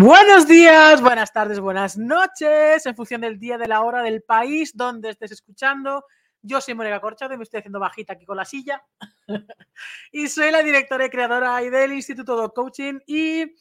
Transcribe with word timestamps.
Buenos 0.00 0.46
días, 0.46 1.02
buenas 1.02 1.32
tardes, 1.32 1.58
buenas 1.58 1.98
noches, 1.98 2.86
en 2.86 2.94
función 2.94 3.20
del 3.20 3.36
día, 3.36 3.58
de 3.58 3.66
la 3.66 3.82
hora, 3.82 4.00
del 4.00 4.22
país 4.22 4.76
donde 4.76 5.10
estés 5.10 5.32
escuchando. 5.32 6.04
Yo 6.40 6.60
soy 6.60 6.74
Mónica 6.74 7.00
Corchado 7.00 7.34
y 7.34 7.36
me 7.36 7.42
estoy 7.42 7.58
haciendo 7.58 7.80
bajita 7.80 8.12
aquí 8.12 8.24
con 8.24 8.36
la 8.36 8.44
silla. 8.44 8.80
y 10.12 10.28
soy 10.28 10.52
la 10.52 10.62
directora 10.62 11.06
y 11.06 11.10
creadora 11.10 11.56
del 11.56 11.92
Instituto 11.94 12.36
Dog 12.36 12.54
Coaching 12.54 13.00
y 13.08 13.56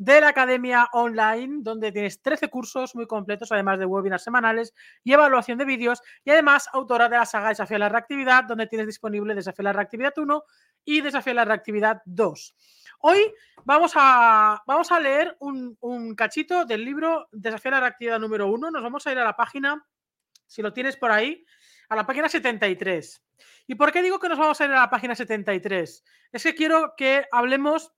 de 0.00 0.18
la 0.18 0.28
Academia 0.28 0.88
Online, 0.94 1.58
donde 1.60 1.92
tienes 1.92 2.22
13 2.22 2.48
cursos 2.48 2.94
muy 2.94 3.06
completos, 3.06 3.52
además 3.52 3.78
de 3.78 3.84
webinars 3.84 4.24
semanales 4.24 4.72
y 5.04 5.12
evaluación 5.12 5.58
de 5.58 5.66
vídeos, 5.66 6.00
y 6.24 6.30
además 6.30 6.70
autora 6.72 7.10
de 7.10 7.18
la 7.18 7.26
saga 7.26 7.50
Desafío 7.50 7.76
a 7.76 7.80
la 7.80 7.90
Reactividad, 7.90 8.44
donde 8.44 8.66
tienes 8.66 8.86
disponible 8.86 9.34
Desafío 9.34 9.62
a 9.62 9.64
la 9.64 9.72
Reactividad 9.74 10.14
1 10.16 10.42
y 10.86 11.02
Desafío 11.02 11.32
a 11.32 11.34
la 11.34 11.44
Reactividad 11.44 12.00
2. 12.06 12.54
Hoy 13.00 13.30
vamos 13.64 13.92
a, 13.94 14.62
vamos 14.66 14.90
a 14.90 15.00
leer 15.00 15.36
un, 15.40 16.14
cachito 16.16 16.64
del 16.64 16.82
libro 16.82 17.28
Desafío 17.30 17.68
a 17.68 17.74
la 17.74 17.80
reactividad 17.80 18.18
número 18.18 18.50
uno. 18.50 18.70
Nos 18.70 18.82
vamos 18.82 19.06
a 19.06 19.12
ir 19.12 19.18
a 19.18 19.24
la 19.24 19.36
página, 19.36 19.86
si 20.46 20.62
lo 20.62 20.72
tienes 20.72 20.96
por 20.96 21.10
ahí, 21.12 21.44
a 21.90 21.96
la 21.96 22.06
página 22.06 22.26
73. 22.30 23.22
¿Y 23.66 23.74
por 23.74 23.92
qué 23.92 24.00
digo 24.00 24.18
que 24.18 24.30
nos 24.30 24.38
vamos 24.38 24.58
a 24.62 24.64
ir 24.64 24.70
a 24.70 24.80
la 24.80 24.88
página 24.88 25.14
73? 25.14 26.04
Es 26.32 26.42
que 26.42 26.54
quiero 26.54 26.94
que 26.96 27.26
hablemos 27.30 27.92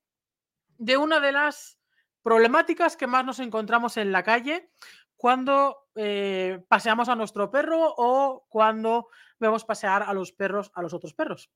de 0.78 0.96
una 0.96 1.20
de 1.20 1.30
las 1.30 1.78
problemáticas 2.22 2.96
que 2.96 3.06
más 3.06 3.24
nos 3.24 3.40
encontramos 3.40 3.96
en 3.96 4.12
la 4.12 4.22
calle 4.22 4.70
cuando 5.16 5.88
eh, 5.94 6.64
paseamos 6.68 7.08
a 7.08 7.16
nuestro 7.16 7.50
perro 7.50 7.94
o 7.96 8.46
cuando 8.48 9.08
vemos 9.38 9.64
pasear 9.64 10.02
a 10.02 10.12
los 10.12 10.32
perros 10.32 10.70
a 10.74 10.82
los 10.82 10.94
otros 10.94 11.14
perros. 11.14 11.50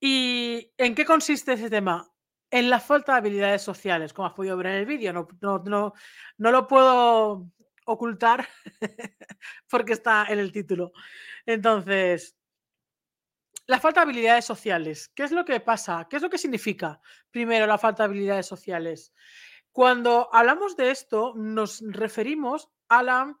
¿Y 0.00 0.72
en 0.76 0.94
qué 0.94 1.04
consiste 1.04 1.54
ese 1.54 1.70
tema? 1.70 2.10
en 2.50 2.70
la 2.70 2.80
falta 2.80 3.12
de 3.12 3.18
habilidades 3.18 3.62
sociales, 3.62 4.12
como 4.12 4.28
has 4.28 4.34
podido 4.34 4.56
ver 4.56 4.66
en 4.66 4.74
el 4.74 4.86
vídeo. 4.86 5.12
No, 5.12 5.28
no, 5.40 5.92
no, 6.38 6.50
lo 6.50 6.66
puedo 6.66 7.50
ocultar 7.86 8.48
porque 9.70 9.92
está 9.92 10.26
en 10.28 10.38
el 10.38 10.52
título. 10.52 10.92
Entonces, 11.44 12.35
la 13.66 13.80
falta 13.80 14.00
de 14.00 14.04
habilidades 14.04 14.44
sociales. 14.44 15.10
¿Qué 15.14 15.24
es 15.24 15.32
lo 15.32 15.44
que 15.44 15.60
pasa? 15.60 16.06
¿Qué 16.08 16.16
es 16.16 16.22
lo 16.22 16.30
que 16.30 16.38
significa 16.38 17.00
primero 17.30 17.66
la 17.66 17.78
falta 17.78 18.02
de 18.02 18.08
habilidades 18.08 18.46
sociales? 18.46 19.12
Cuando 19.72 20.28
hablamos 20.32 20.76
de 20.76 20.90
esto, 20.90 21.34
nos 21.36 21.82
referimos 21.86 22.70
a 22.88 23.02
la... 23.02 23.34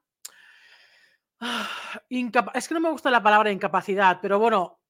Es 2.54 2.68
que 2.68 2.74
no 2.74 2.80
me 2.80 2.90
gusta 2.90 3.10
la 3.10 3.22
palabra 3.22 3.50
incapacidad, 3.50 4.18
pero 4.20 4.38
bueno, 4.38 4.80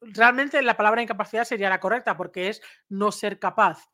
realmente 0.00 0.60
la 0.62 0.76
palabra 0.76 1.02
incapacidad 1.02 1.44
sería 1.44 1.68
la 1.68 1.80
correcta 1.80 2.16
porque 2.16 2.48
es 2.48 2.62
no 2.88 3.12
ser 3.12 3.38
capaz. 3.38 3.88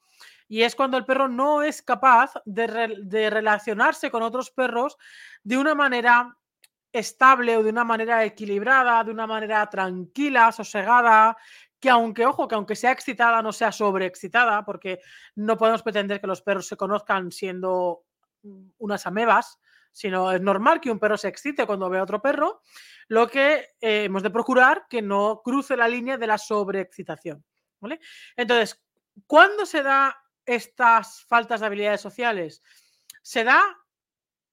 Y 0.49 0.63
es 0.63 0.75
cuando 0.77 0.97
el 0.97 1.05
perro 1.05 1.29
no 1.29 1.63
es 1.63 1.83
capaz 1.83 2.35
de, 2.45 3.31
relacionarse 3.31 4.11
con 4.11 4.23
otros 4.23 4.51
perros 4.51 4.97
de 5.43 5.57
una 5.57 5.75
manera 5.75 6.37
estable 6.95 7.57
o 7.57 7.63
de 7.63 7.71
una 7.71 7.83
manera 7.83 8.25
equilibrada, 8.25 9.03
de 9.03 9.11
una 9.11 9.27
manera 9.27 9.69
tranquila, 9.69 10.53
sosegada, 10.53 11.37
que 11.81 11.91
aunque, 11.91 12.25
ojo, 12.25 12.47
que 12.47 12.55
aunque 12.55 12.77
sea 12.77 12.93
excitada, 12.93 13.43
no 13.43 13.53
sea 13.53 13.73
sobreexcitada, 13.73 14.65
porque 14.65 15.01
no 15.35 15.59
podemos 15.59 15.83
pretender 15.83 16.21
que 16.21 16.29
los 16.29 16.41
perros 16.41 16.69
se 16.69 16.77
conozcan 16.77 17.33
siendo 17.33 18.05
mm, 18.43 18.69
unas 18.79 19.07
amebas, 19.09 19.59
sino 19.91 20.31
es 20.31 20.41
normal 20.41 20.81
que 20.81 20.91
un 20.91 21.01
perro 21.01 21.17
se 21.17 21.29
excite 21.29 21.67
cuando 21.67 21.91
ve 21.91 21.99
a 21.99 22.05
otro 22.05 22.23
perro, 22.23 22.63
lo 23.09 23.27
que 23.27 23.71
eh, 23.81 24.05
hemos 24.05 24.23
de 24.23 24.31
procurar 24.31 24.87
que 24.89 25.03
no 25.03 25.43
cruce 25.45 25.77
la 25.77 25.89
línea 25.89 26.17
de 26.17 26.29
la 26.29 26.39
sobreexcitación. 26.39 27.45
¿vale? 27.81 27.99
Entonces, 28.37 28.81
¿cuándo 29.27 29.67
se 29.67 29.83
da 29.83 30.17
estas 30.47 31.25
faltas 31.25 31.59
de 31.59 31.67
habilidades 31.67 32.01
sociales? 32.01 32.63
Se 33.21 33.43
da 33.43 33.63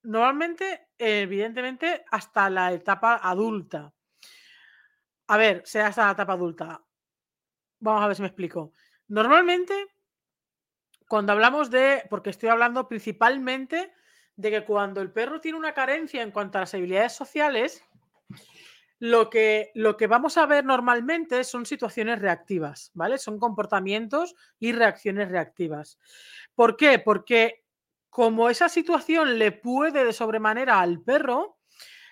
normalmente, 0.03 0.89
evidentemente, 0.97 2.03
hasta 2.11 2.49
la 2.49 2.71
etapa 2.73 3.19
adulta. 3.23 3.93
A 5.27 5.37
ver, 5.37 5.61
sea 5.65 5.87
hasta 5.87 6.05
la 6.05 6.11
etapa 6.11 6.33
adulta. 6.33 6.83
Vamos 7.79 8.03
a 8.03 8.07
ver 8.07 8.15
si 8.15 8.21
me 8.21 8.27
explico. 8.27 8.73
Normalmente, 9.07 9.87
cuando 11.07 11.33
hablamos 11.33 11.69
de, 11.69 12.03
porque 12.09 12.29
estoy 12.29 12.49
hablando 12.49 12.87
principalmente 12.87 13.93
de 14.35 14.51
que 14.51 14.65
cuando 14.65 15.01
el 15.01 15.11
perro 15.11 15.41
tiene 15.41 15.57
una 15.57 15.73
carencia 15.73 16.21
en 16.21 16.31
cuanto 16.31 16.57
a 16.57 16.61
las 16.61 16.73
habilidades 16.73 17.13
sociales, 17.13 17.83
lo 18.99 19.29
que, 19.29 19.71
lo 19.73 19.97
que 19.97 20.07
vamos 20.07 20.37
a 20.37 20.45
ver 20.45 20.63
normalmente 20.63 21.43
son 21.43 21.65
situaciones 21.65 22.19
reactivas, 22.19 22.91
¿vale? 22.93 23.17
Son 23.17 23.39
comportamientos 23.39 24.35
y 24.59 24.73
reacciones 24.73 25.29
reactivas. 25.29 25.97
¿Por 26.53 26.77
qué? 26.77 26.99
Porque 26.99 27.60
como 28.11 28.49
esa 28.49 28.67
situación 28.67 29.39
le 29.39 29.53
puede 29.53 30.03
de 30.03 30.13
sobremanera 30.13 30.81
al 30.81 31.01
perro, 31.01 31.57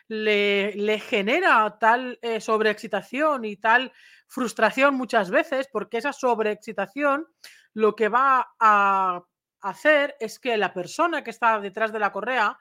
le, 0.08 1.00
genera 1.00 1.78
tal 1.78 2.18
eh, 2.22 2.42
sobreexcitación 2.42 3.44
y 3.46 3.58
tal 3.58 3.92
frustración 4.28 4.96
muchas 4.96 5.30
veces, 5.30 5.68
porque 5.72 5.98
esa 5.98 6.14
sobreexcitación 6.14 7.28
lo 7.74 7.96
que 7.96 8.08
va 8.08 8.56
a 8.60 9.22
hacer 9.62 10.16
es 10.22 10.40
que 10.40 10.56
la 10.56 10.74
persona 10.74 11.22
que 11.24 11.32
está 11.32 11.60
detrás 11.60 11.92
de 11.92 12.00
la 12.00 12.14
correa 12.14 12.58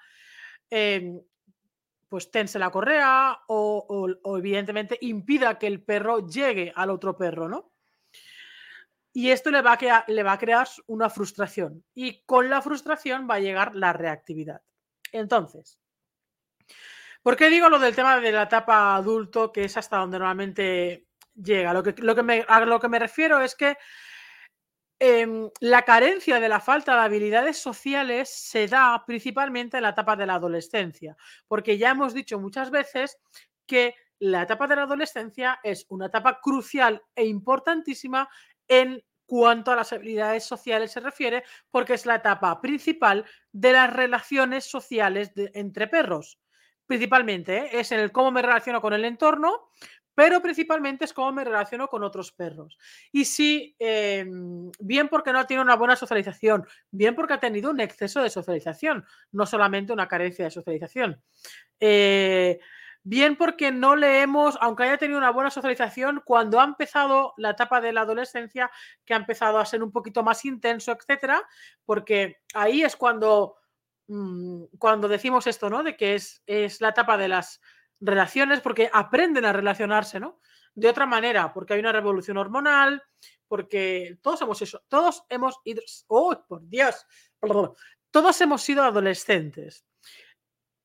em, 0.68 1.22
pues 2.08 2.30
tense 2.32 2.58
la 2.58 2.70
correa 2.70 3.38
o, 3.46 4.08
evidentemente 4.36 4.98
impida 5.00 5.58
que 5.58 5.68
el 5.68 5.82
perro 5.84 6.26
llegue 6.26 6.72
al 6.74 6.90
otro 6.90 7.16
perro, 7.16 7.48
¿no? 7.48 7.70
Y 9.12 9.30
esto 9.30 9.50
le 9.50 9.62
va, 9.62 9.72
a 9.72 10.04
le 10.06 10.22
va 10.22 10.32
a 10.32 10.38
crear 10.38 10.68
una 10.86 11.10
frustración 11.10 11.84
y 11.94 12.22
con 12.24 12.50
la 12.50 12.62
frustración 12.62 13.26
va 13.28 13.36
a 13.36 13.40
llegar 13.40 13.74
la 13.74 13.92
reactividad. 13.92 14.62
Entonces, 15.12 15.78
¿por 17.22 17.36
qué 17.36 17.48
digo 17.48 17.68
lo 17.68 17.78
del 17.78 17.96
tema 17.96 18.20
de 18.20 18.32
la 18.32 18.42
etapa 18.42 18.94
adulto, 18.94 19.50
que 19.50 19.64
es 19.64 19.76
hasta 19.76 19.96
donde 19.96 20.18
normalmente 20.18 21.06
llega? 21.34 21.72
Lo 21.72 21.82
que, 21.82 21.94
lo 21.98 22.14
que 22.14 22.22
me, 22.22 22.44
a 22.46 22.60
lo 22.60 22.78
que 22.78 22.88
me 22.88 22.98
refiero 22.98 23.40
es 23.40 23.54
que 23.54 23.76
Em, 25.00 25.48
la 25.60 25.82
carencia 25.82 26.40
de 26.40 26.48
la 26.48 26.58
falta 26.58 26.94
de 26.94 27.02
habilidades 27.02 27.56
sociales 27.58 28.30
se 28.30 28.66
da 28.66 29.04
principalmente 29.06 29.76
en 29.76 29.84
la 29.84 29.90
etapa 29.90 30.16
de 30.16 30.26
la 30.26 30.34
adolescencia, 30.34 31.16
porque 31.46 31.78
ya 31.78 31.90
hemos 31.90 32.14
dicho 32.14 32.40
muchas 32.40 32.72
veces 32.72 33.16
que 33.64 33.94
la 34.18 34.42
etapa 34.42 34.66
de 34.66 34.74
la 34.74 34.82
adolescencia 34.82 35.60
es 35.62 35.86
una 35.88 36.06
etapa 36.06 36.40
crucial 36.40 37.00
e 37.14 37.26
importantísima 37.26 38.28
en 38.68 39.02
cuanto 39.26 39.72
a 39.72 39.76
las 39.76 39.92
habilidades 39.92 40.44
sociales 40.44 40.90
se 40.90 41.00
refiere, 41.00 41.44
porque 41.70 41.94
es 41.94 42.06
la 42.06 42.16
etapa 42.16 42.60
principal 42.60 43.26
de 43.52 43.72
las 43.72 43.92
relaciones 43.92 44.64
sociales 44.64 45.32
entre 45.36 45.86
perros. 45.86 46.38
Principalmente 46.86 47.58
¿eh? 47.58 47.70
es 47.74 47.92
en 47.92 48.00
el 48.00 48.10
cómo 48.10 48.30
me 48.30 48.40
relaciono 48.40 48.80
con 48.80 48.94
el 48.94 49.04
entorno, 49.04 49.70
pero 50.14 50.40
principalmente 50.40 51.04
es 51.04 51.12
cómo 51.12 51.30
me 51.30 51.44
relaciono 51.44 51.86
con 51.86 52.02
otros 52.02 52.32
perros. 52.32 52.78
Y 53.12 53.26
si, 53.26 53.76
em, 53.78 54.68
bien 54.80 55.08
porque 55.08 55.32
no 55.32 55.46
tiene 55.46 55.62
una 55.62 55.76
buena 55.76 55.94
socialización, 55.94 56.66
bien 56.90 57.14
porque 57.14 57.34
ha 57.34 57.38
tenido 57.38 57.70
un 57.70 57.78
exceso 57.78 58.22
de 58.22 58.30
socialización, 58.30 59.04
no 59.30 59.46
solamente 59.46 59.92
una 59.92 60.08
carencia 60.08 60.46
de 60.46 60.50
socialización. 60.50 61.22
Eh, 61.78 62.58
bien 63.08 63.36
porque 63.36 63.72
no 63.72 63.96
le 63.96 64.20
hemos, 64.20 64.58
aunque 64.60 64.82
haya 64.82 64.98
tenido 64.98 65.18
una 65.18 65.30
buena 65.30 65.50
socialización, 65.50 66.22
cuando 66.26 66.60
ha 66.60 66.64
empezado 66.64 67.32
la 67.38 67.50
etapa 67.50 67.80
de 67.80 67.92
la 67.92 68.02
adolescencia, 68.02 68.70
que 69.02 69.14
ha 69.14 69.16
empezado 69.16 69.58
a 69.58 69.64
ser 69.64 69.82
un 69.82 69.90
poquito 69.90 70.22
más 70.22 70.44
intenso, 70.44 70.92
etcétera, 70.92 71.42
porque 71.86 72.42
ahí 72.52 72.82
es 72.82 72.96
cuando, 72.96 73.56
mm, 74.08 74.64
cuando 74.78 75.08
decimos 75.08 75.46
esto, 75.46 75.70
¿no? 75.70 75.82
De 75.82 75.96
que 75.96 76.16
es, 76.16 76.42
es 76.46 76.82
la 76.82 76.90
etapa 76.90 77.16
de 77.16 77.28
las 77.28 77.62
relaciones 77.98 78.60
porque 78.60 78.90
aprenden 78.92 79.46
a 79.46 79.54
relacionarse, 79.54 80.20
¿no? 80.20 80.38
De 80.74 80.88
otra 80.90 81.06
manera, 81.06 81.54
porque 81.54 81.72
hay 81.72 81.80
una 81.80 81.92
revolución 81.92 82.36
hormonal, 82.36 83.02
porque 83.48 84.18
todos 84.20 84.42
hemos 84.42 84.60
eso, 84.60 84.82
todos 84.86 85.24
hemos 85.30 85.58
ido, 85.64 85.82
¡oh, 86.08 86.44
por 86.46 86.68
Dios! 86.68 87.06
Todos 88.10 88.40
hemos 88.42 88.60
sido 88.60 88.84
adolescentes. 88.84 89.87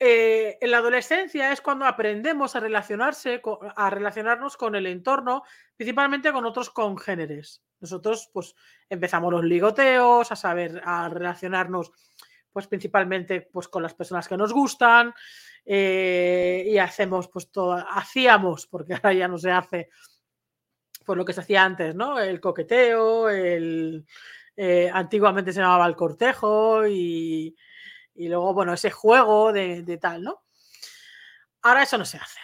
Eh, 0.05 0.57
en 0.59 0.69
la 0.69 0.79
adolescencia 0.79 1.53
es 1.53 1.61
cuando 1.61 1.85
aprendemos 1.85 2.57
a 2.57 2.59
relacionarse, 2.59 3.41
a 3.73 3.89
relacionarnos 3.89 4.57
con 4.57 4.75
el 4.75 4.85
entorno, 4.85 5.43
principalmente 5.77 6.33
con 6.33 6.45
otros 6.45 6.71
congéneres. 6.71 7.63
Nosotros, 7.79 8.29
pues, 8.33 8.53
empezamos 8.89 9.31
los 9.31 9.45
ligoteos, 9.45 10.29
a 10.29 10.35
saber, 10.35 10.81
a 10.83 11.07
relacionarnos, 11.07 11.93
pues, 12.51 12.67
principalmente, 12.67 13.47
pues, 13.49 13.69
con 13.69 13.81
las 13.81 13.93
personas 13.93 14.27
que 14.27 14.35
nos 14.35 14.51
gustan, 14.51 15.13
eh, 15.63 16.65
y 16.67 16.77
hacemos 16.79 17.29
pues 17.29 17.49
todo, 17.49 17.73
hacíamos, 17.89 18.67
porque 18.67 18.95
ahora 18.95 19.13
ya 19.13 19.29
no 19.29 19.37
se 19.37 19.51
hace, 19.51 19.89
por 21.05 21.15
lo 21.15 21.23
que 21.23 21.31
se 21.31 21.39
hacía 21.39 21.63
antes, 21.63 21.95
¿no? 21.95 22.19
El 22.19 22.41
coqueteo, 22.41 23.29
el, 23.29 24.05
eh, 24.57 24.91
antiguamente 24.93 25.53
se 25.53 25.61
llamaba 25.61 25.87
el 25.87 25.95
cortejo 25.95 26.85
y, 26.85 27.55
luego, 28.15 28.53
bueno, 28.53 28.73
ese 28.73 28.91
juego 28.91 29.51
de, 29.51 29.97
tal, 30.01 30.23
¿no? 30.23 30.43
Ahora 31.61 31.83
eso 31.83 31.97
no 31.97 32.03
se 32.03 32.17
hace. 32.17 32.39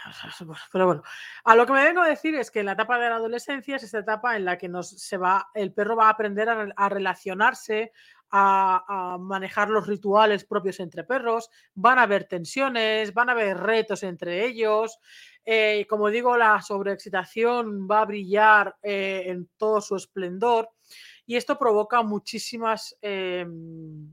Pero 0.71 0.85
bueno, 0.85 1.03
a 1.43 1.55
lo 1.55 1.65
que 1.65 1.73
me 1.73 1.83
vengo 1.83 2.01
a 2.01 2.07
decir 2.07 2.35
es 2.35 2.49
que 2.49 2.61
en 2.61 2.67
la 2.67 2.71
etapa 2.71 2.97
de 2.97 3.09
la 3.09 3.17
adolescencia 3.17 3.75
es 3.75 3.83
esta 3.83 3.99
etapa 3.99 4.37
en 4.37 4.45
la 4.45 4.57
que 4.57 4.69
nos, 4.69 4.89
se 4.89 5.17
va, 5.17 5.49
el 5.53 5.73
perro 5.73 5.97
va 5.97 6.07
a 6.07 6.11
aprender 6.11 6.47
a 6.49 6.89
relacionarse, 6.89 7.91
a, 8.31 9.17
manejar 9.19 9.69
los 9.69 9.87
rituales 9.87 10.45
propios 10.45 10.79
entre 10.79 11.03
perros, 11.03 11.49
van 11.73 11.99
a 11.99 12.03
haber 12.03 12.25
tensiones, 12.25 13.13
van 13.13 13.29
a 13.29 13.33
haber 13.33 13.57
retos 13.57 14.03
entre 14.03 14.45
ellos. 14.45 14.99
Eh, 15.45 15.85
como 15.89 16.09
digo, 16.09 16.37
la 16.37 16.61
sobreexcitación 16.61 17.87
va 17.89 18.01
a 18.01 18.05
brillar 18.05 18.77
eh, 18.83 19.23
en 19.27 19.49
todo 19.57 19.81
su 19.81 19.95
esplendor 19.95 20.69
y 21.25 21.37
esto 21.37 21.57
provoca 21.57 22.03
muchísimas 22.03 22.97
em, 23.01 24.11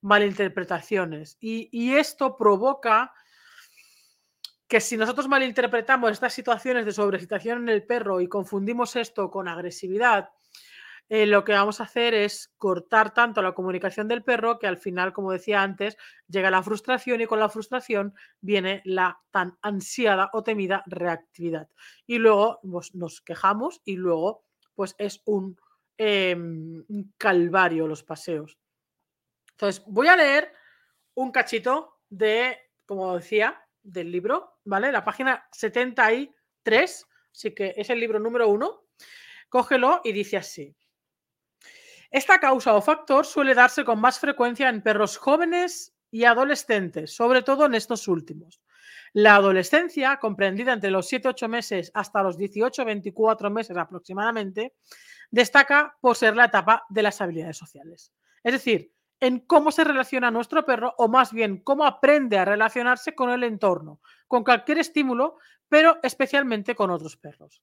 malinterpretaciones. 0.00 1.36
y 1.40 1.94
esto 1.94 2.36
provoca 2.36 3.12
que 4.68 4.80
si 4.80 4.96
nosotros 4.96 5.28
malinterpretamos 5.28 6.10
estas 6.10 6.34
situaciones 6.34 6.84
de 6.84 6.92
sobreexcitación 6.92 7.62
en 7.62 7.68
el 7.70 7.86
perro 7.86 8.20
y 8.20 8.28
confundimos 8.28 8.96
esto 8.96 9.30
con 9.30 9.48
agresividad, 9.48 10.28
eh, 11.08 11.24
lo 11.24 11.42
que 11.42 11.52
vamos 11.52 11.80
a 11.80 11.84
hacer 11.84 12.12
es 12.12 12.52
cortar 12.58 13.14
tanto 13.14 13.40
la 13.40 13.52
comunicación 13.52 14.08
del 14.08 14.22
perro 14.22 14.58
que 14.58 14.66
al 14.66 14.76
final, 14.76 15.14
como 15.14 15.32
decía 15.32 15.62
antes, 15.62 15.96
llega 16.28 16.50
la 16.50 16.62
frustración 16.62 17.22
y 17.22 17.26
con 17.26 17.40
la 17.40 17.48
frustración 17.48 18.14
viene 18.42 18.82
la 18.84 19.18
tan 19.30 19.56
ansiada 19.62 20.28
o 20.34 20.42
temida 20.42 20.82
reactividad. 20.86 21.68
Y 22.06 22.18
luego 22.18 22.60
pues, 22.62 22.94
nos 22.94 23.22
quejamos 23.22 23.80
y 23.86 23.96
luego 23.96 24.44
pues 24.74 24.94
es 24.98 25.22
un, 25.24 25.58
em, 25.96 26.84
un 26.88 27.14
calvario 27.16 27.88
los 27.88 28.02
paseos. 28.02 28.58
Entonces, 29.58 29.82
voy 29.88 30.06
a 30.06 30.14
leer 30.14 30.52
un 31.14 31.32
cachito 31.32 31.98
de, 32.08 32.56
como 32.86 33.16
decía, 33.16 33.60
del 33.82 34.12
libro, 34.12 34.60
¿vale? 34.64 34.92
La 34.92 35.04
página 35.04 35.48
73, 35.50 37.06
así 37.32 37.54
que 37.56 37.74
es 37.76 37.90
el 37.90 37.98
libro 37.98 38.20
número 38.20 38.48
uno. 38.48 38.84
Cógelo 39.48 40.00
y 40.04 40.12
dice 40.12 40.36
así. 40.36 40.76
Esta 42.08 42.38
causa 42.38 42.74
o 42.74 42.80
factor 42.80 43.26
suele 43.26 43.52
darse 43.52 43.84
con 43.84 44.00
más 44.00 44.20
frecuencia 44.20 44.68
en 44.68 44.80
perros 44.80 45.16
jóvenes 45.16 45.92
y 46.12 46.22
adolescentes, 46.22 47.12
sobre 47.12 47.42
todo 47.42 47.66
en 47.66 47.74
estos 47.74 48.06
últimos. 48.06 48.60
La 49.12 49.34
adolescencia, 49.34 50.18
comprendida 50.18 50.72
entre 50.72 50.92
los 50.92 51.10
7-8 51.10 51.48
meses 51.48 51.90
hasta 51.94 52.22
los 52.22 52.38
18-24 52.38 53.50
meses 53.50 53.76
aproximadamente, 53.76 54.76
destaca 55.32 55.96
por 56.00 56.16
ser 56.16 56.36
la 56.36 56.44
etapa 56.44 56.86
de 56.88 57.02
las 57.02 57.20
habilidades 57.20 57.56
sociales. 57.56 58.12
Es 58.44 58.52
decir, 58.52 58.92
en 59.20 59.40
cómo 59.40 59.70
se 59.72 59.84
relaciona 59.84 60.30
nuestro 60.30 60.64
perro 60.64 60.94
o 60.98 61.08
más 61.08 61.32
bien 61.32 61.58
cómo 61.58 61.84
aprende 61.84 62.38
a 62.38 62.44
relacionarse 62.44 63.14
con 63.14 63.30
el 63.30 63.44
entorno, 63.44 64.00
con 64.26 64.44
cualquier 64.44 64.78
estímulo, 64.78 65.38
pero 65.68 65.98
especialmente 66.02 66.74
con 66.74 66.90
otros 66.90 67.16
perros. 67.16 67.62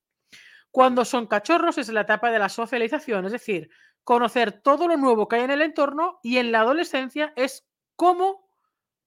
Cuando 0.71 1.05
son 1.05 1.27
cachorros 1.27 1.77
es 1.77 1.89
la 1.89 2.01
etapa 2.01 2.31
de 2.31 2.39
la 2.39 2.49
socialización, 2.49 3.25
es 3.25 3.31
decir, 3.31 3.69
conocer 4.03 4.61
todo 4.61 4.87
lo 4.87 4.97
nuevo 4.97 5.27
que 5.27 5.37
hay 5.37 5.43
en 5.43 5.51
el 5.51 5.61
entorno 5.61 6.19
y 6.21 6.37
en 6.37 6.51
la 6.51 6.59
adolescencia 6.59 7.33
es 7.35 7.67
cómo 7.95 8.49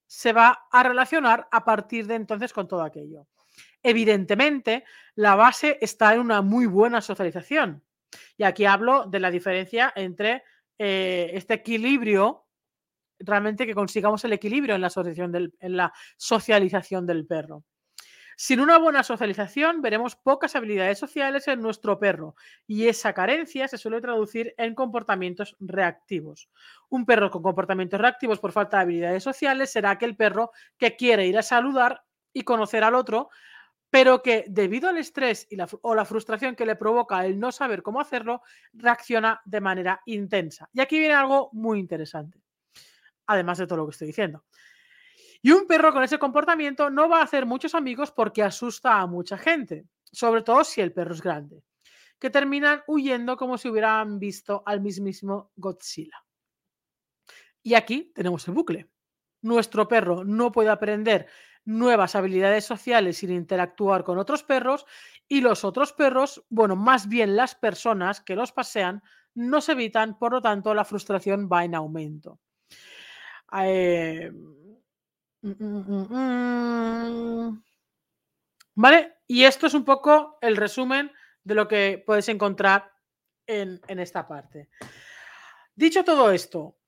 se 0.06 0.32
va 0.32 0.66
a 0.72 0.82
relacionar 0.82 1.46
a 1.50 1.64
partir 1.64 2.06
de 2.06 2.14
entonces 2.14 2.52
con 2.54 2.66
todo 2.66 2.82
aquello. 2.82 3.26
Evidentemente, 3.82 4.84
la 5.14 5.36
base 5.36 5.78
está 5.80 6.14
en 6.14 6.20
una 6.20 6.42
muy 6.42 6.66
buena 6.66 7.00
socialización. 7.00 7.84
Y 8.36 8.44
aquí 8.44 8.64
hablo 8.64 9.04
de 9.04 9.20
la 9.20 9.30
diferencia 9.30 9.92
entre 9.94 10.42
eh, 10.78 11.30
este 11.34 11.54
equilibrio, 11.54 12.46
realmente 13.19 13.66
que 13.66 13.75
consigamos 13.75 14.25
el 14.25 14.32
equilibrio 14.32 14.75
en 14.75 14.80
la, 14.80 14.86
asociación 14.86 15.52
en 15.60 15.76
la 15.76 15.92
socialización 16.16 17.06
del 17.06 17.26
perro. 17.26 17.64
Sin 18.40 18.60
una 18.60 18.78
buena 18.78 19.02
socialización 19.02 19.82
veremos 19.82 20.14
pocas 20.14 20.54
habilidades 20.54 20.96
sociales 20.96 21.48
en 21.48 21.60
nuestro 21.60 21.98
perro 21.98 22.36
y 22.69 22.86
esa 22.86 23.12
carencia 23.12 23.66
se 23.66 23.78
suele 23.78 24.00
traducir 24.00 24.54
en 24.58 24.76
comportamientos 24.76 25.56
reactivos. 25.58 26.48
Un 26.88 27.04
perro 27.04 27.32
con 27.32 27.42
comportamientos 27.42 28.00
reactivos 28.00 28.38
por 28.38 28.52
falta 28.52 28.76
de 28.76 28.82
habilidades 28.84 29.25
sociales 29.25 29.72
será 29.72 29.90
aquel 29.90 30.14
perro 30.14 30.52
que 30.78 30.94
quiere 30.94 31.26
ir 31.26 31.36
a 31.36 31.42
saludar 31.42 32.04
y 32.32 32.42
conocer 32.42 32.84
al 32.84 32.94
otro, 32.94 33.28
pero 33.90 34.23
que 34.23 34.44
debido 34.49 34.88
al 34.88 34.99
estrés 34.99 35.46
y 35.50 35.56
o 35.82 35.94
la 35.94 36.05
frustración 36.05 36.55
que 36.55 36.67
le 36.67 36.76
provoca 36.76 37.25
el 37.25 37.38
no 37.38 37.52
saber 37.52 37.82
cómo 37.82 38.00
hacerlo, 38.00 38.43
reacciona 38.73 39.40
de 39.44 39.61
manera 39.61 40.02
intensa. 40.06 40.69
Y 40.73 40.81
aquí 40.81 40.99
viene 40.99 41.14
algo 41.14 41.49
muy 41.52 41.79
interesante, 41.79 42.40
además 43.26 43.58
de 43.58 43.67
todo 43.67 43.79
lo 43.79 43.87
que 43.87 43.93
estoy 43.93 44.08
diciendo. 44.08 44.44
Y 45.40 45.52
un 45.52 45.67
perro 45.67 45.93
con 45.93 46.02
ese 46.02 46.19
comportamiento 46.19 46.90
no 46.90 47.08
va 47.08 47.20
a 47.20 47.25
hacer 47.25 47.46
muchos 47.46 47.75
amigos 47.75 48.11
porque 48.11 48.43
asusta 48.43 49.00
a 49.00 49.06
mucha 49.06 49.38
gente, 49.38 49.87
sobre 50.12 50.43
todo 50.43 50.64
si 50.64 50.81
el 50.81 50.93
perro 50.93 51.14
es 51.14 51.23
grande, 51.23 51.62
que 52.19 52.31
terminan 52.31 52.82
huyendo 52.88 53.37
como 53.37 53.56
si 53.56 53.69
hubieran 53.69 54.19
visto 54.19 54.62
al 54.67 54.81
mismísimo 54.81 55.52
Godzilla. 55.56 56.25
Y 57.62 57.75
aquí 57.75 58.12
tenemos 58.14 58.46
el 58.49 58.55
bucle. 58.55 58.88
Nuestro 59.43 59.87
perro 59.87 60.25
no 60.25 60.50
puede 60.50 60.70
aprender 60.70 61.29
nuevas 61.68 62.16
habilidades 62.16 62.64
sociales 62.64 63.18
sin 63.18 63.30
interactuar 63.30 64.02
con 64.02 64.16
otros 64.16 64.42
perros 64.42 64.86
y 65.28 65.42
los 65.42 65.64
otros 65.64 65.92
perros, 65.92 66.42
bueno, 66.48 66.76
más 66.76 67.08
bien 67.08 67.36
las 67.36 67.54
personas 67.54 68.22
que 68.22 68.34
los 68.36 68.52
pasean, 68.52 69.02
no 69.34 69.60
se 69.60 69.72
evitan, 69.72 70.18
por 70.18 70.32
lo 70.32 70.40
tanto 70.40 70.72
la 70.72 70.86
frustración 70.86 71.46
va 71.52 71.64
en 71.64 71.74
aumento. 71.74 72.40
Eh, 73.60 74.30
mm, 75.42 75.50
mm, 75.50 76.06
mm, 77.50 77.62
¿Vale? 78.74 79.16
Y 79.26 79.44
esto 79.44 79.66
es 79.66 79.74
un 79.74 79.84
poco 79.84 80.38
el 80.40 80.56
resumen 80.56 81.12
de 81.44 81.54
lo 81.54 81.68
que 81.68 82.02
puedes 82.06 82.30
encontrar 82.30 82.90
en, 83.46 83.78
en 83.88 83.98
esta 83.98 84.26
parte. 84.26 84.70
Dicho 85.74 86.02
todo 86.02 86.32
esto, 86.32 86.78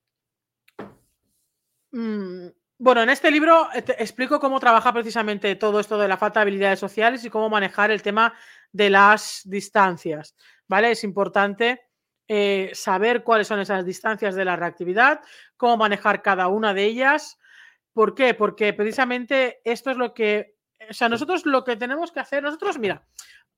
bueno, 2.83 3.03
en 3.03 3.11
este 3.11 3.29
libro 3.29 3.69
eh, 3.75 3.83
explico 3.99 4.39
cómo 4.39 4.59
trabaja 4.59 4.91
precisamente 4.91 5.55
todo 5.55 5.79
esto 5.79 5.99
de 5.99 6.07
la 6.07 6.17
falta 6.17 6.39
de 6.39 6.41
habilidades 6.41 6.79
sociales 6.79 7.23
y 7.23 7.29
cómo 7.29 7.47
manejar 7.47 7.91
el 7.91 8.01
tema 8.01 8.33
de 8.71 8.89
las 8.89 9.43
distancias. 9.45 10.35
¿Vale? 10.67 10.89
Es 10.89 11.03
importante 11.03 11.83
eh, 12.27 12.71
saber 12.73 13.23
cuáles 13.23 13.47
son 13.47 13.59
esas 13.59 13.85
distancias 13.85 14.33
de 14.33 14.45
la 14.45 14.55
reactividad, 14.55 15.21
cómo 15.57 15.77
manejar 15.77 16.23
cada 16.23 16.47
una 16.47 16.73
de 16.73 16.85
ellas. 16.85 17.37
¿Por 17.93 18.15
qué? 18.15 18.33
Porque 18.33 18.73
precisamente 18.73 19.61
esto 19.63 19.91
es 19.91 19.97
lo 19.97 20.15
que. 20.15 20.55
O 20.89 20.93
sea, 20.93 21.07
nosotros 21.07 21.45
lo 21.45 21.63
que 21.63 21.75
tenemos 21.75 22.11
que 22.11 22.19
hacer, 22.19 22.41
nosotros, 22.41 22.79
mira, 22.79 23.05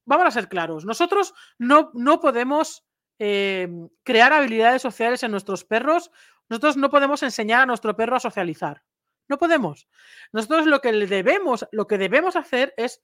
vamos 0.04 0.28
a 0.28 0.32
ser 0.32 0.50
claros, 0.50 0.84
nosotros 0.84 1.34
no, 1.58 1.92
no 1.94 2.20
podemos 2.20 2.84
eh, 3.20 3.70
crear 4.04 4.34
habilidades 4.34 4.82
sociales 4.82 5.24
en 5.24 5.32
nuestros 5.32 5.64
perros, 5.64 6.12
nosotros 6.50 6.76
no 6.76 6.90
podemos 6.90 7.24
enseñar 7.24 7.62
a 7.62 7.66
nuestro 7.66 7.96
perro 7.96 8.18
a 8.18 8.20
socializar. 8.20 8.84
No 9.28 9.38
podemos. 9.38 9.88
Nosotros 10.32 10.66
lo 10.66 10.82
que 10.82 10.92
debemos, 10.92 11.68
lo 11.72 11.88
que 11.88 11.98
debemos 11.98 12.36
hacer 12.36 12.74
es 12.78 13.02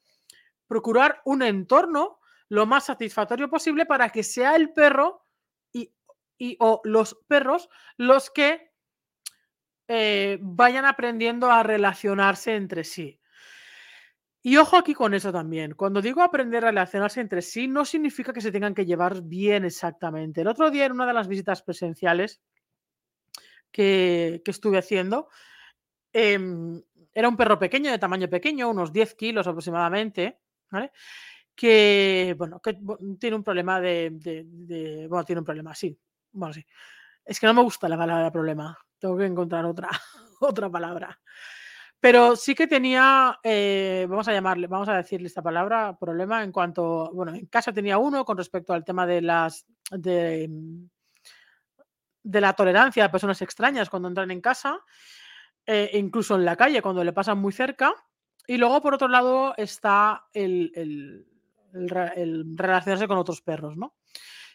procurar 0.68 1.22
un 1.26 1.42
entorno 1.42 2.20
lo 2.50 2.66
más 2.66 2.86
satisfactorio 2.86 3.50
posible 3.50 3.86
para 3.86 4.10
que 4.10 4.24
sea 4.24 4.56
el 4.56 4.72
perro 4.74 5.26
y, 5.72 6.56
o 6.60 6.82
los 6.86 7.18
perros 7.28 7.70
los 7.98 8.30
que 8.30 8.72
eh, 9.88 10.38
vayan 10.42 10.86
aprendiendo 10.86 11.52
a 11.52 11.64
relacionarse 11.64 12.56
entre 12.56 12.84
sí. 12.84 13.20
Y 14.42 14.56
ojo 14.56 14.78
aquí 14.78 14.94
con 14.94 15.14
eso 15.14 15.34
también. 15.34 15.74
Cuando 15.74 16.02
digo 16.02 16.22
aprender 16.22 16.64
a 16.64 16.70
relacionarse 16.70 17.20
entre 17.20 17.42
sí, 17.42 17.68
no 17.68 17.84
significa 17.84 18.32
que 18.32 18.40
se 18.40 18.52
tengan 18.52 18.74
que 18.74 18.86
llevar 18.86 19.22
bien 19.22 19.66
exactamente. 19.66 20.42
El 20.42 20.48
otro 20.48 20.72
día 20.72 20.86
en 20.86 20.94
una 20.94 21.06
de 21.06 21.14
las 21.14 21.28
visitas 21.28 21.62
presenciales 21.62 22.42
que, 23.72 24.42
que 24.46 24.52
estuve 24.52 24.78
haciendo, 24.78 25.30
Em, 26.14 26.82
era 27.14 27.30
un 27.30 27.38
perro 27.38 27.60
pequeño, 27.60 27.92
de 27.92 28.00
tamaño 28.00 28.30
pequeño, 28.30 28.70
unos 28.70 28.92
10 28.92 29.16
kilos 29.16 29.48
aproximadamente, 29.48 30.40
¿vale? 30.72 30.92
Que, 31.56 32.36
bueno, 32.38 32.62
que 32.62 32.78
tiene 33.20 33.36
un 33.36 33.44
problema 33.44 33.82
de, 33.82 35.08
Bueno, 35.10 35.26
tiene 35.26 35.40
un 35.40 35.46
problema, 35.46 35.76
sí. 35.76 35.98
Bueno, 36.32 36.54
sí. 36.54 36.66
Es 37.26 37.40
que 37.40 37.48
no 37.48 37.54
me 37.54 37.62
gusta 37.62 37.90
la 37.90 37.98
palabra 37.98 38.32
problema. 38.32 38.78
Tengo 38.98 39.18
que 39.18 39.26
encontrar 39.26 39.66
otra, 39.66 39.90
otra 40.40 40.70
palabra. 40.70 41.20
Pero 42.00 42.38
sí 42.38 42.56
que 42.56 42.66
tenía, 42.66 43.40
eh, 43.44 44.08
vamos 44.10 44.28
a 44.30 44.34
llamarle, 44.34 44.68
vamos 44.68 44.88
a 44.88 44.96
decirle 44.96 45.28
esta 45.28 45.42
palabra, 45.42 45.98
problema 46.00 46.44
en 46.44 46.54
cuanto, 46.54 47.12
bueno, 47.14 47.36
en 47.36 47.46
casa 47.48 47.74
tenía 47.74 47.98
uno 47.98 48.24
con 48.24 48.38
respecto 48.38 48.72
al 48.74 48.86
tema 48.86 49.06
de 49.06 49.22
las, 49.22 49.66
de, 49.92 50.50
de 52.24 52.42
la 52.42 52.54
tolerancia 52.54 53.04
a 53.04 53.12
personas 53.12 53.42
extrañas 53.42 53.90
cuando 53.90 54.08
entran 54.08 54.32
en 54.32 54.40
casa 54.40 54.80
eh, 55.72 55.92
incluso 56.00 56.34
en 56.34 56.46
la 56.46 56.56
calle 56.56 56.82
cuando 56.82 57.04
le 57.04 57.14
pasan 57.14 57.38
muy 57.38 57.54
cerca. 57.54 57.94
Y 58.48 58.58
luego, 58.58 58.82
por 58.82 58.96
otro 58.96 59.08
lado, 59.08 59.54
está 59.56 60.26
el, 60.34 61.28
relacionarse 61.72 63.08
con 63.08 63.20
otros 63.20 63.44
perros, 63.44 63.78
¿no? 63.78 63.94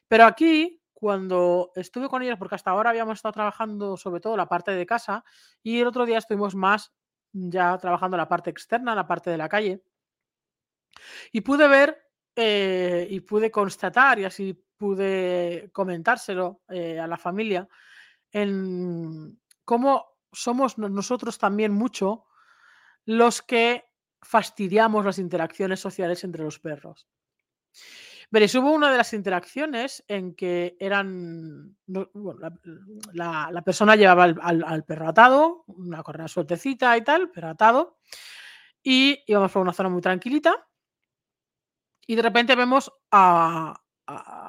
Pero 0.08 0.24
aquí, 0.24 0.82
cuando 0.92 1.70
estuve 1.76 2.08
con 2.08 2.22
ellos, 2.22 2.36
porque 2.36 2.56
hasta 2.56 2.72
ahora 2.72 2.90
habíamos 2.90 3.18
estado 3.18 3.34
trabajando 3.34 3.96
sobre 3.96 4.20
todo 4.20 4.36
la 4.36 4.48
parte 4.48 4.72
de 4.72 4.86
casa, 4.86 5.24
y 5.62 5.78
el 5.78 5.86
otro 5.86 6.04
día 6.04 6.18
estuvimos 6.18 6.56
más 6.56 6.92
ya 7.30 7.78
trabajando 7.78 8.16
la 8.16 8.28
parte 8.28 8.50
externa, 8.50 8.96
la 8.96 9.06
parte 9.06 9.30
de 9.30 9.38
la 9.38 9.48
calle, 9.48 9.84
y 11.30 11.42
pude 11.42 11.68
ver 11.68 12.10
eh, 12.34 13.06
y 13.08 13.20
pude 13.20 13.52
constatar, 13.52 14.18
y 14.18 14.24
así 14.24 14.60
pude 14.76 15.70
comentárselo 15.72 16.62
eh, 16.70 16.98
a 16.98 17.06
la 17.06 17.18
familia, 17.18 17.68
en 18.32 19.38
cómo 19.64 20.13
somos 20.34 20.76
nosotros 20.78 21.38
también 21.38 21.72
mucho 21.72 22.26
los 23.06 23.42
que 23.42 23.84
fastidiamos 24.22 25.04
las 25.04 25.18
interacciones 25.18 25.80
sociales 25.80 26.24
entre 26.24 26.42
los 26.42 26.58
perros. 26.58 27.06
Veréis, 28.30 28.54
hubo 28.54 28.72
una 28.72 28.90
de 28.90 28.96
las 28.96 29.12
interacciones 29.12 30.04
en 30.08 30.34
que 30.34 30.76
eran. 30.80 31.76
la, 33.12 33.62
persona 33.64 33.96
llevaba 33.96 34.24
al, 34.24 34.84
perro 34.84 35.08
atado, 35.08 35.64
una 35.68 36.02
correa 36.02 36.26
sueltecita 36.26 36.96
y 36.96 37.04
tal, 37.04 37.30
pero 37.30 37.48
atado. 37.48 37.98
Y 38.82 39.22
íbamos 39.26 39.52
por 39.52 39.62
una 39.62 39.72
zona 39.72 39.88
muy 39.88 40.02
tranquilita. 40.02 40.66
Y 42.06 42.16
de 42.16 42.22
repente 42.22 42.54
vemos 42.54 42.92
a, 43.10 43.80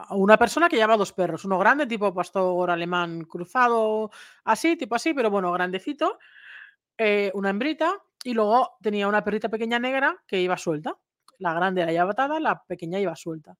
una 0.09 0.37
persona 0.37 0.67
que 0.67 0.75
lleva 0.75 0.97
dos 0.97 1.13
perros, 1.13 1.45
uno 1.45 1.57
grande, 1.57 1.85
tipo 1.85 2.13
pastor 2.13 2.69
alemán 2.69 3.23
cruzado, 3.23 4.11
así, 4.43 4.75
tipo 4.75 4.95
así, 4.95 5.13
pero 5.13 5.29
bueno, 5.29 5.51
grandecito, 5.51 6.19
eh, 6.97 7.31
una 7.33 7.49
hembrita, 7.51 8.01
y 8.25 8.33
luego 8.33 8.77
tenía 8.81 9.07
una 9.07 9.23
perrita 9.23 9.49
pequeña 9.49 9.77
negra 9.77 10.17
que 10.27 10.41
iba 10.41 10.57
suelta. 10.57 10.97
La 11.37 11.53
grande 11.53 11.85
la 11.85 11.91
llevaba 11.91 12.11
atada, 12.11 12.39
la 12.39 12.63
pequeña 12.63 12.99
iba 12.99 13.15
suelta. 13.15 13.55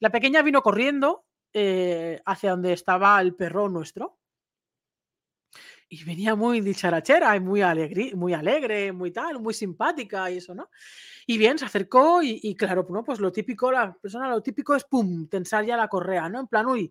La 0.00 0.10
pequeña 0.10 0.42
vino 0.42 0.60
corriendo 0.60 1.24
eh, 1.52 2.20
hacia 2.26 2.50
donde 2.50 2.72
estaba 2.72 3.20
el 3.20 3.36
perro 3.36 3.68
nuestro. 3.68 4.17
Y 5.90 6.04
venía 6.04 6.34
muy 6.34 6.60
dicharachera 6.60 7.34
y 7.34 7.40
muy, 7.40 7.62
alegre, 7.62 8.12
muy 8.14 8.34
alegre, 8.34 8.92
muy 8.92 9.10
tal, 9.10 9.40
muy 9.40 9.54
simpática 9.54 10.30
y 10.30 10.36
eso, 10.36 10.54
¿no? 10.54 10.68
Y 11.26 11.36
bien, 11.36 11.58
se 11.58 11.66
acercó 11.66 12.22
y, 12.22 12.54
claro, 12.54 12.86
¿no? 12.88 13.04
pues 13.04 13.20
lo 13.20 13.30
típico, 13.30 13.70
la 13.70 13.92
persona, 13.92 14.28
lo 14.30 14.42
típico 14.42 14.74
es, 14.74 14.84
pum, 14.84 15.28
tensar 15.28 15.64
ya 15.64 15.76
la 15.76 15.88
correa, 15.88 16.28
¿no? 16.28 16.40
En 16.40 16.46
plan, 16.46 16.66
uy, 16.66 16.90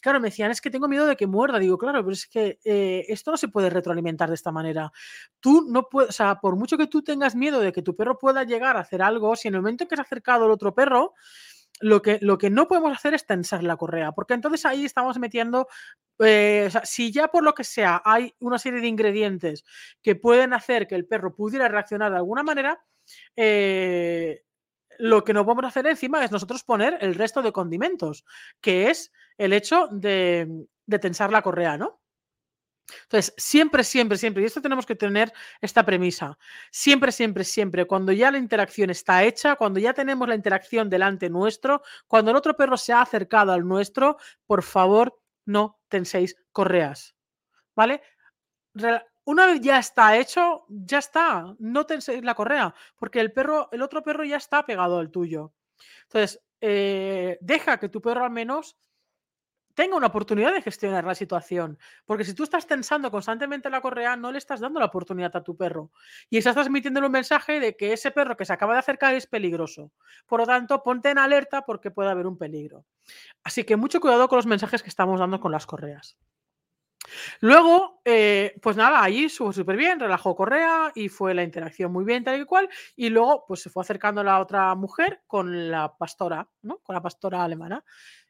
claro, 0.00 0.20
me 0.20 0.28
decían, 0.28 0.52
es 0.52 0.60
que 0.60 0.70
tengo 0.70 0.86
miedo 0.86 1.04
de 1.06 1.16
que 1.16 1.26
muerda. 1.26 1.58
Digo, 1.58 1.76
claro, 1.78 2.00
pero 2.00 2.12
es 2.12 2.26
que 2.28 2.60
eh, 2.64 3.04
esto 3.08 3.32
no 3.32 3.36
se 3.36 3.48
puede 3.48 3.70
retroalimentar 3.70 4.28
de 4.28 4.36
esta 4.36 4.52
manera. 4.52 4.92
Tú 5.40 5.66
no 5.68 5.88
puedes, 5.88 6.10
o 6.10 6.12
sea, 6.12 6.38
por 6.40 6.54
mucho 6.54 6.78
que 6.78 6.86
tú 6.86 7.02
tengas 7.02 7.34
miedo 7.34 7.60
de 7.60 7.72
que 7.72 7.82
tu 7.82 7.96
perro 7.96 8.18
pueda 8.18 8.44
llegar 8.44 8.76
a 8.76 8.80
hacer 8.80 9.02
algo, 9.02 9.34
si 9.34 9.48
en 9.48 9.54
el 9.54 9.62
momento 9.62 9.88
que 9.88 9.96
se 9.96 10.02
ha 10.02 10.04
acercado 10.04 10.44
el 10.46 10.52
otro 10.52 10.74
perro, 10.74 11.14
lo 11.82 12.00
que, 12.00 12.18
lo 12.22 12.38
que 12.38 12.48
no 12.48 12.68
podemos 12.68 12.96
hacer 12.96 13.14
es 13.14 13.26
tensar 13.26 13.62
la 13.62 13.76
correa, 13.76 14.12
porque 14.12 14.34
entonces 14.34 14.64
ahí 14.64 14.84
estamos 14.84 15.18
metiendo, 15.18 15.68
eh, 16.20 16.64
o 16.68 16.70
sea, 16.70 16.84
si 16.84 17.12
ya 17.12 17.28
por 17.28 17.44
lo 17.44 17.54
que 17.54 17.64
sea 17.64 18.00
hay 18.04 18.34
una 18.38 18.58
serie 18.58 18.80
de 18.80 18.86
ingredientes 18.86 19.64
que 20.02 20.14
pueden 20.14 20.54
hacer 20.54 20.86
que 20.86 20.94
el 20.94 21.06
perro 21.06 21.34
pudiera 21.34 21.68
reaccionar 21.68 22.12
de 22.12 22.18
alguna 22.18 22.42
manera, 22.42 22.82
eh, 23.36 24.44
lo 24.98 25.24
que 25.24 25.32
no 25.34 25.44
podemos 25.44 25.64
hacer 25.64 25.86
encima 25.86 26.24
es 26.24 26.30
nosotros 26.30 26.62
poner 26.64 26.98
el 27.00 27.14
resto 27.14 27.42
de 27.42 27.52
condimentos, 27.52 28.24
que 28.60 28.90
es 28.90 29.12
el 29.38 29.52
hecho 29.52 29.88
de, 29.90 30.66
tensar 31.00 31.32
la 31.32 31.42
correa, 31.42 31.78
¿no? 31.78 32.01
Entonces, 33.04 33.32
siempre, 33.36 33.84
siempre, 33.84 34.18
siempre, 34.18 34.42
y 34.42 34.46
esto 34.46 34.60
tenemos 34.60 34.86
que 34.86 34.94
tener 34.94 35.32
esta 35.60 35.84
premisa, 35.84 36.38
siempre, 36.70 37.12
siempre, 37.12 37.44
siempre, 37.44 37.86
cuando 37.86 38.12
ya 38.12 38.30
la 38.30 38.38
interacción 38.38 38.90
está 38.90 39.24
hecha, 39.24 39.56
cuando 39.56 39.80
ya 39.80 39.94
tenemos 39.94 40.28
la 40.28 40.34
interacción 40.34 40.90
delante 40.90 41.30
nuestro, 41.30 41.82
cuando 42.06 42.30
el 42.30 42.36
otro 42.36 42.56
perro 42.56 42.76
se 42.76 42.92
ha 42.92 43.00
acercado 43.00 43.52
al 43.52 43.66
nuestro, 43.66 44.18
por 44.46 44.62
favor, 44.62 45.18
no 45.44 45.80
tenséis 45.88 46.36
correas, 46.52 47.14
¿vale? 47.74 48.02
una 49.24 49.46
vez 49.46 49.60
ya 49.60 49.78
está 49.78 50.16
hecho, 50.16 50.64
ya 50.68 50.98
está. 50.98 51.54
No 51.58 51.86
te 51.86 51.98
la 52.22 52.34
correa, 52.34 52.74
porque 52.96 53.20
el 53.20 53.32
perro, 53.32 53.68
el 53.72 53.82
otro 53.82 54.02
perro 54.02 54.24
ya 54.24 54.36
está 54.36 54.64
pegado 54.64 54.98
al 54.98 55.10
tuyo. 55.10 55.52
Entonces, 56.04 56.40
eh, 56.60 57.38
deja 57.40 57.78
que 57.78 57.88
tu 57.88 58.00
perro 58.00 58.24
al 58.24 58.30
menos 58.30 58.76
tenga 59.74 59.96
una 59.96 60.08
oportunidad 60.08 60.52
de 60.52 60.62
gestionar 60.62 61.04
la 61.04 61.14
situación. 61.14 61.78
Porque 62.04 62.24
si 62.24 62.34
tú 62.34 62.44
estás 62.44 62.66
tensando 62.66 63.10
constantemente 63.10 63.70
la 63.70 63.80
correa, 63.80 64.16
no 64.16 64.32
le 64.32 64.38
estás 64.38 64.60
dando 64.60 64.80
la 64.80 64.86
oportunidad 64.86 65.34
a 65.36 65.42
tu 65.42 65.56
perro. 65.56 65.90
Y 66.30 66.38
estás 66.38 66.54
transmitiendo 66.54 67.00
un 67.00 67.12
mensaje 67.12 67.60
de 67.60 67.76
que 67.76 67.92
ese 67.92 68.10
perro 68.10 68.36
que 68.36 68.44
se 68.44 68.52
acaba 68.52 68.74
de 68.74 68.80
acercar 68.80 69.14
es 69.14 69.26
peligroso. 69.26 69.92
Por 70.26 70.40
lo 70.40 70.46
tanto, 70.46 70.82
ponte 70.82 71.10
en 71.10 71.18
alerta 71.18 71.62
porque 71.62 71.90
puede 71.90 72.10
haber 72.10 72.26
un 72.26 72.38
peligro. 72.38 72.84
Así 73.44 73.64
que 73.64 73.76
mucho 73.76 74.00
cuidado 74.00 74.28
con 74.28 74.36
los 74.36 74.46
mensajes 74.46 74.82
que 74.82 74.88
estamos 74.88 75.20
dando 75.20 75.40
con 75.40 75.52
las 75.52 75.66
correas. 75.66 76.16
Luego, 77.40 78.00
eh, 78.04 78.54
pues 78.62 78.76
nada, 78.76 79.02
allí 79.02 79.24
estuvo 79.24 79.52
súper 79.52 79.76
bien, 79.76 80.00
relajó 80.00 80.34
Correa 80.34 80.92
y 80.94 81.08
fue 81.08 81.34
la 81.34 81.42
interacción 81.42 81.92
muy 81.92 82.04
bien, 82.04 82.24
tal 82.24 82.40
y 82.40 82.44
cual. 82.44 82.68
Y 82.96 83.10
luego, 83.10 83.44
pues 83.46 83.60
se 83.60 83.70
fue 83.70 83.82
acercando 83.82 84.22
la 84.22 84.40
otra 84.40 84.74
mujer 84.74 85.22
con 85.26 85.70
la 85.70 85.96
pastora, 85.96 86.48
¿no? 86.62 86.78
Con 86.78 86.94
la 86.94 87.02
pastora 87.02 87.44
alemana. 87.44 87.84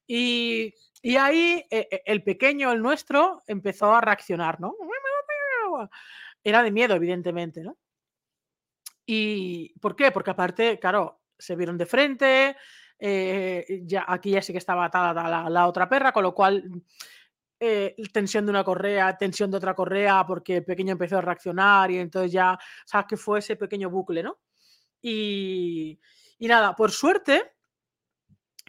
Y, 0.06 0.74
ahí 1.16 1.66
eh, 1.70 1.88
eh, 1.90 2.02
el 2.06 2.22
pequeño, 2.22 2.72
el 2.72 2.80
nuestro, 2.80 3.42
empezó 3.46 3.94
a 3.94 4.00
reaccionar, 4.00 4.60
¿no? 4.60 4.74
Era 6.44 6.62
de 6.62 6.70
miedo, 6.70 6.94
evidentemente, 6.94 7.62
¿no? 7.62 7.78
¿Y 9.04 9.78
por 9.80 9.96
qué? 9.96 10.12
Porque 10.12 10.30
aparte, 10.30 10.78
claro, 10.78 11.22
se 11.38 11.56
vieron 11.56 11.76
de 11.76 11.86
frente, 11.86 12.56
ya, 12.98 14.04
aquí 14.06 14.30
ya 14.30 14.42
sí 14.42 14.52
que 14.52 14.58
estaba 14.58 14.84
atada 14.84 15.48
la, 15.50 15.66
otra 15.66 15.88
perra, 15.88 16.12
con 16.12 16.22
lo 16.22 16.34
cual 16.34 16.84
eh, 17.64 17.94
tensión 18.12 18.44
de 18.44 18.50
una 18.50 18.64
correa, 18.64 19.16
tensión 19.16 19.48
de 19.48 19.56
otra 19.56 19.72
correa, 19.72 20.26
porque 20.26 20.56
el 20.56 20.64
pequeño 20.64 20.90
empezó 20.90 21.18
a 21.18 21.20
reaccionar 21.20 21.92
y 21.92 21.98
entonces 21.98 22.32
ya, 22.32 22.58
sabes 22.84 23.06
que 23.06 23.16
fue 23.16 23.38
ese 23.38 23.54
pequeño 23.54 23.88
bucle, 23.88 24.20
¿no? 24.20 24.40
Y, 25.00 26.00
nada, 26.40 26.74
por 26.74 26.90
suerte, 26.90 27.52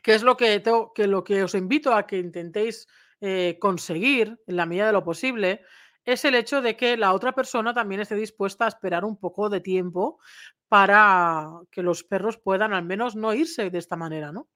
que 0.03 0.13
es 0.13 0.22
lo 0.22 0.38
que, 0.38 0.62
lo 1.07 1.24
que 1.24 1.43
os 1.43 1.55
invito 1.55 1.95
a 1.95 2.05
que 2.05 2.19
intentéis 2.19 2.88
eh, 3.22 3.57
conseguir 3.60 4.38
en 4.45 4.57
la 4.57 4.65
medida 4.65 4.88
de 4.88 4.93
lo 4.93 5.03
posible, 5.03 5.62
es 6.05 6.25
el 6.25 6.36
hecho 6.36 6.62
de 6.62 6.75
que 6.75 6.98
la 6.98 7.13
otra 7.13 7.31
persona 7.31 7.74
también 7.74 8.01
esté 8.01 8.15
dispuesta 8.15 8.65
a 8.65 8.67
esperar 8.67 9.05
un 9.05 9.17
poco 9.17 9.50
de 9.50 9.62
tiempo 9.62 10.19
para 10.67 11.50
que 11.72 11.81
los 11.81 12.03
perros 12.03 12.38
puedan 12.38 12.74
al 12.74 12.83
menos 12.83 13.15
no 13.15 13.33
irse 13.33 13.69
de 13.69 13.77
esta 13.79 13.95
manera, 13.95 14.33
¿no? 14.33 14.50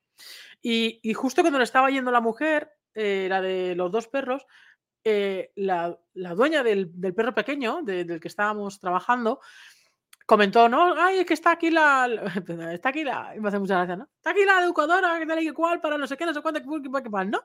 Y, 0.61 0.99
justo 1.13 1.41
cuando 1.41 1.59
le 1.59 1.63
estaba 1.63 1.89
yendo 1.91 2.11
la 2.11 2.19
mujer, 2.19 2.71
eh, 2.93 3.27
la 3.29 3.41
de 3.41 3.75
los 3.75 3.91
dos 3.91 4.07
perros, 4.09 4.45
eh, 5.03 5.53
la, 5.55 5.97
dueña 6.13 6.63
del, 6.63 6.91
perro 7.15 7.33
pequeño, 7.33 7.83
del 7.83 8.19
que 8.19 8.27
estábamos 8.27 8.79
trabajando, 8.79 9.39
comentó, 10.27 10.67
¿no? 10.69 10.93
Ay, 11.01 11.19
es 11.19 11.25
que 11.25 11.33
está 11.33 11.51
aquí 11.51 11.71
la. 11.71 12.05
Está 12.73 12.89
aquí 12.89 13.03
la. 13.03 13.33
Me 13.39 13.47
hace 13.47 13.57
mucha 13.57 13.77
gracia, 13.77 13.95
¿no? 13.95 14.07
Está 14.17 14.31
aquí 14.31 14.45
la 14.45 14.61
educadora, 14.61 15.17
que 15.17 15.25
tal 15.25 15.41
y 15.41 15.49
cual, 15.51 15.81
para 15.81 15.97
no 15.97 16.05
sé 16.05 16.15
qué, 16.17 16.25
no 16.25 16.33
sé 16.33 16.41
cuánto, 16.41 16.61
qué 16.61 17.09
mal, 17.09 17.31
¿no? 17.31 17.41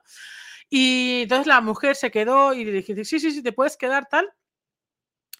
Y 0.69 1.21
entonces 1.23 1.47
la 1.47 1.61
mujer 1.61 1.95
se 1.95 2.11
quedó 2.11 2.53
y 2.53 2.65
le 2.65 2.71
dije, 2.71 3.05
sí, 3.05 3.19
sí, 3.19 3.31
sí, 3.31 3.41
te 3.41 3.53
puedes 3.53 3.77
quedar 3.77 4.07
tal. 4.07 4.31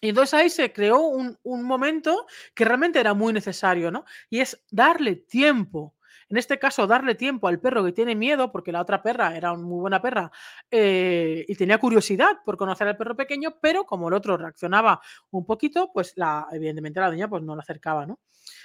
Y 0.00 0.08
entonces 0.08 0.34
ahí 0.34 0.50
se 0.50 0.72
creó 0.72 1.00
un, 1.00 1.38
un 1.42 1.62
momento 1.62 2.26
que 2.54 2.64
realmente 2.64 2.98
era 2.98 3.14
muy 3.14 3.32
necesario, 3.32 3.90
¿no? 3.90 4.04
Y 4.30 4.40
es 4.40 4.64
darle 4.70 5.16
tiempo 5.16 5.94
en 6.34 6.38
este 6.38 6.58
caso, 6.58 6.88
darle 6.88 7.14
tiempo 7.14 7.46
al 7.46 7.60
perro 7.60 7.84
que 7.84 7.92
tiene 7.92 8.16
miedo, 8.16 8.50
porque 8.50 8.72
la 8.72 8.80
otra 8.80 9.00
perra 9.00 9.36
era 9.36 9.52
una 9.52 9.62
muy 9.62 9.78
buena 9.78 10.02
perra 10.02 10.32
eh, 10.68 11.44
y 11.46 11.54
tenía 11.54 11.78
curiosidad 11.78 12.38
por 12.44 12.56
conocer 12.56 12.88
al 12.88 12.96
perro 12.96 13.14
pequeño, 13.14 13.58
pero 13.62 13.84
como 13.84 14.08
el 14.08 14.14
otro 14.14 14.36
reaccionaba 14.36 15.00
un 15.30 15.46
poquito, 15.46 15.92
pues 15.94 16.12
la, 16.16 16.48
evidentemente 16.50 16.98
la 16.98 17.06
dueña 17.06 17.28
pues 17.28 17.44
no 17.44 17.54
la 17.54 17.62
acercaba, 17.62 18.04
¿no? 18.04 18.18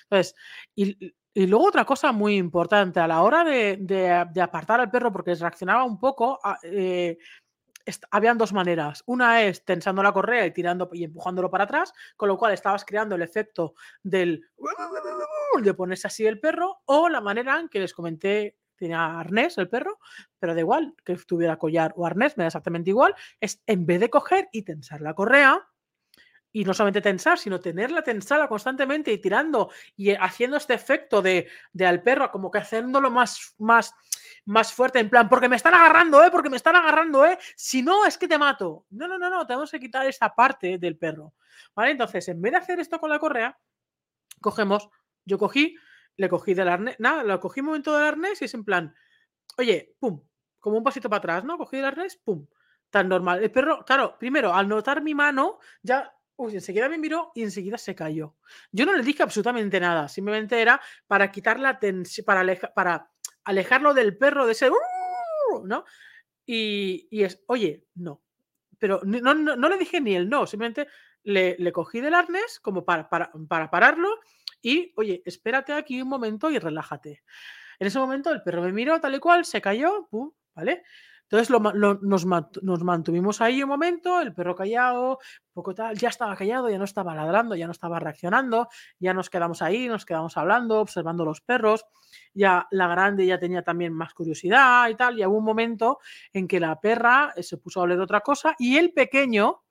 Entonces, 0.05 0.33
y, 0.73 1.13
luego 1.45 1.67
otra 1.67 1.85
cosa 1.85 2.11
muy 2.11 2.37
importante, 2.37 3.01
a 3.01 3.07
la 3.07 3.21
hora 3.21 3.43
de, 3.43 4.41
apartar 4.41 4.79
al 4.79 4.89
perro 4.89 5.13
porque 5.13 5.35
reaccionaba 5.35 5.83
un 5.83 5.99
poco, 5.99 6.39
ah, 6.43 6.57
eh, 6.63 7.19
habían 8.11 8.37
dos 8.37 8.53
maneras. 8.53 9.03
Una 9.05 9.43
es 9.43 9.63
tensando 9.65 10.03
la 10.03 10.11
correa 10.11 10.45
y 10.45 10.51
tirando 10.51 10.89
y 10.93 11.03
empujándolo 11.03 11.49
para 11.49 11.65
atrás, 11.65 11.93
con 12.15 12.29
lo 12.29 12.37
cual 12.37 12.53
estabas 12.53 12.85
creando 12.85 13.15
el 13.15 13.21
efecto 13.21 13.75
del 14.03 14.49
de 15.63 15.73
ponerse 15.73 16.07
así 16.07 16.25
el 16.25 16.39
perro, 16.39 16.81
o 16.85 17.09
la 17.09 17.21
manera 17.21 17.59
en 17.59 17.69
que 17.69 17.79
les 17.79 17.93
comenté, 17.93 18.57
tenía 18.75 19.19
arnés 19.19 19.57
el 19.57 19.69
perro, 19.69 19.99
pero 20.39 20.53
da 20.53 20.59
igual 20.61 20.95
que 21.03 21.15
tuviera 21.17 21.57
collar 21.57 21.93
o 21.95 22.05
arnés, 22.05 22.37
me 22.37 22.43
da 22.43 22.47
exactamente 22.47 22.89
igual, 22.89 23.13
es 23.39 23.61
en 23.67 23.85
vez 23.85 23.99
de 23.99 24.09
coger 24.09 24.47
y 24.51 24.61
tensar 24.61 25.01
la 25.01 25.13
correa, 25.13 25.67
y 26.51 26.63
no 26.63 26.73
solamente 26.73 27.01
tensar, 27.01 27.37
sino 27.37 27.59
tenerla 27.59 28.01
tensada 28.01 28.47
constantemente 28.47 29.11
y 29.11 29.19
tirando 29.19 29.69
y 29.95 30.11
haciendo 30.11 30.57
este 30.57 30.73
efecto 30.73 31.21
de, 31.21 31.47
de 31.73 31.85
al 31.85 32.01
perro, 32.01 32.31
como 32.31 32.49
que 32.49 32.57
haciéndolo 32.57 33.11
más, 33.11 33.53
más, 33.59 33.93
más 34.45 34.73
fuerte, 34.73 34.99
en 34.99 35.09
plan, 35.09 35.29
porque 35.29 35.49
me 35.49 35.55
están 35.55 35.73
agarrando, 35.73 36.23
¿eh? 36.23 36.29
Porque 36.31 36.49
me 36.49 36.57
están 36.57 36.75
agarrando, 36.75 37.25
¿eh? 37.25 37.37
Si 37.55 37.81
no, 37.81 38.05
es 38.05 38.17
que 38.17 38.27
te 38.27 38.37
mato. 38.37 38.85
No, 38.89 39.07
no, 39.07 39.17
no, 39.17 39.29
no, 39.29 39.45
tenemos 39.45 39.71
que 39.71 39.79
quitar 39.79 40.05
esa 40.07 40.29
parte 40.29 40.77
del 40.77 40.97
perro. 40.97 41.33
¿Vale? 41.75 41.91
Entonces, 41.91 42.27
en 42.29 42.41
vez 42.41 42.51
de 42.51 42.57
hacer 42.57 42.79
esto 42.79 42.99
con 42.99 43.09
la 43.09 43.19
correa, 43.19 43.57
cogemos, 44.41 44.89
yo 45.25 45.37
cogí, 45.37 45.75
le 46.17 46.29
cogí 46.29 46.53
del 46.53 46.69
arnés, 46.69 46.95
nada, 46.99 47.23
lo 47.23 47.39
cogí 47.39 47.59
un 47.59 47.67
momento 47.67 47.95
del 47.95 48.07
arnés 48.07 48.41
y 48.41 48.45
es 48.45 48.53
en 48.53 48.63
plan, 48.63 48.95
oye, 49.57 49.95
pum, 49.99 50.21
como 50.59 50.77
un 50.77 50.83
pasito 50.83 51.09
para 51.09 51.19
atrás, 51.19 51.43
¿no? 51.43 51.57
Cogí 51.57 51.77
el 51.77 51.85
arnés, 51.85 52.17
pum, 52.17 52.45
tan 52.89 53.07
normal. 53.07 53.43
El 53.43 53.51
perro, 53.51 53.83
claro, 53.85 54.17
primero, 54.17 54.53
al 54.53 54.67
notar 54.67 55.01
mi 55.01 55.13
mano, 55.13 55.59
ya 55.81 56.13
Uy, 56.41 56.53
enseguida 56.53 56.87
me 56.87 56.97
miró 56.97 57.33
y 57.35 57.43
enseguida 57.43 57.77
se 57.77 57.93
cayó. 57.93 58.37
Yo 58.71 58.85
no 58.85 58.95
le 58.95 59.03
dije 59.03 59.21
absolutamente 59.21 59.77
nada, 59.77 60.07
simplemente 60.07 60.61
era 60.61 60.79
para 61.05 61.29
quitar 61.29 61.59
la 61.59 61.77
tensión, 61.77 62.23
para, 62.23 62.55
para 62.73 63.11
alejarlo 63.49 63.95
del 63.95 64.15
perro 64.15 64.45
de 64.45 64.51
ese, 64.51 64.69
¿no? 65.63 65.85
Y, 66.45 67.07
es, 67.11 67.43
oye, 67.47 67.87
no, 67.95 68.21
pero 68.77 69.01
no, 69.03 69.33
no, 69.33 69.69
le 69.69 69.77
dije 69.77 69.99
ni 69.99 70.15
el 70.15 70.29
no, 70.29 70.45
simplemente 70.45 70.87
le, 71.23 71.55
le 71.57 71.71
cogí 71.71 71.99
del 71.99 72.13
arnés 72.13 72.59
como 72.59 72.85
para, 72.85 73.09
para, 73.09 73.31
para, 73.47 73.71
pararlo 73.71 74.07
y, 74.61 74.93
oye, 74.97 75.23
espérate 75.25 75.73
aquí 75.73 76.01
un 76.01 76.09
momento 76.09 76.51
y 76.51 76.59
relájate. 76.59 77.23
En 77.79 77.87
ese 77.87 77.97
momento 77.97 78.31
el 78.31 78.43
perro 78.43 78.61
me 78.61 78.71
miró 78.71 78.99
tal 78.99 79.15
y 79.15 79.19
cual, 79.19 79.45
se 79.45 79.61
cayó, 79.61 80.07
pum, 80.11 80.31
¿vale? 80.53 80.83
Entonces 81.31 81.49
nos, 81.51 82.83
mantuvimos 82.83 83.39
ahí 83.39 83.61
un 83.61 83.69
momento, 83.69 84.19
el 84.19 84.33
perro 84.33 84.55
callado, 84.55 85.19
poco 85.53 85.75
tal, 85.75 85.95
ya 85.95 86.09
estaba 86.09 86.35
callado, 86.35 86.69
ya 86.69 86.79
no 86.79 86.85
estaba 86.85 87.13
ladrando, 87.13 87.55
ya 87.55 87.67
no 87.67 87.71
estaba 87.71 87.99
reaccionando, 87.99 88.67
ya 88.97 89.13
nos 89.13 89.29
quedamos 89.29 89.61
ahí, 89.61 89.87
nos 89.87 90.05
quedamos 90.05 90.37
hablando, 90.37 90.79
observando 90.79 91.23
los 91.25 91.41
perros, 91.41 91.85
ya 92.33 92.67
la 92.71 92.87
grande 92.87 93.27
ya 93.27 93.37
tenía 93.37 93.63
también 93.63 93.93
más 93.93 94.15
curiosidad 94.15 94.89
y 94.89 94.95
tal, 94.95 95.19
y 95.19 95.25
hubo 95.25 95.37
un 95.37 95.45
momento 95.45 95.99
en 96.33 96.47
que 96.47 96.59
la 96.59 96.79
perra 96.81 97.31
eh, 97.35 97.43
se 97.43 97.57
puso 97.57 97.81
a 97.81 97.83
oler 97.83 97.99
otra 97.99 98.21
cosa 98.21 98.55
y 98.57 98.77
el 98.77 98.91
pequeño 98.91 99.61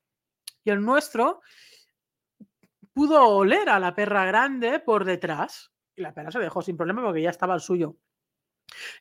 y 0.63 0.69
el 0.69 0.81
nuestro 0.81 1.41
pudo 2.93 3.21
oler 3.27 3.69
a 3.69 3.79
la 3.79 3.93
perra 3.93 4.23
grande 4.23 4.79
por 4.79 5.03
detrás 5.03 5.73
y 5.93 6.01
la 6.01 6.13
perra 6.13 6.31
se 6.31 6.39
dejó 6.39 6.61
sin 6.61 6.77
problema 6.77 7.03
porque 7.03 7.21
ya 7.21 7.29
estaba 7.29 7.53
el 7.53 7.59
suyo. 7.59 7.97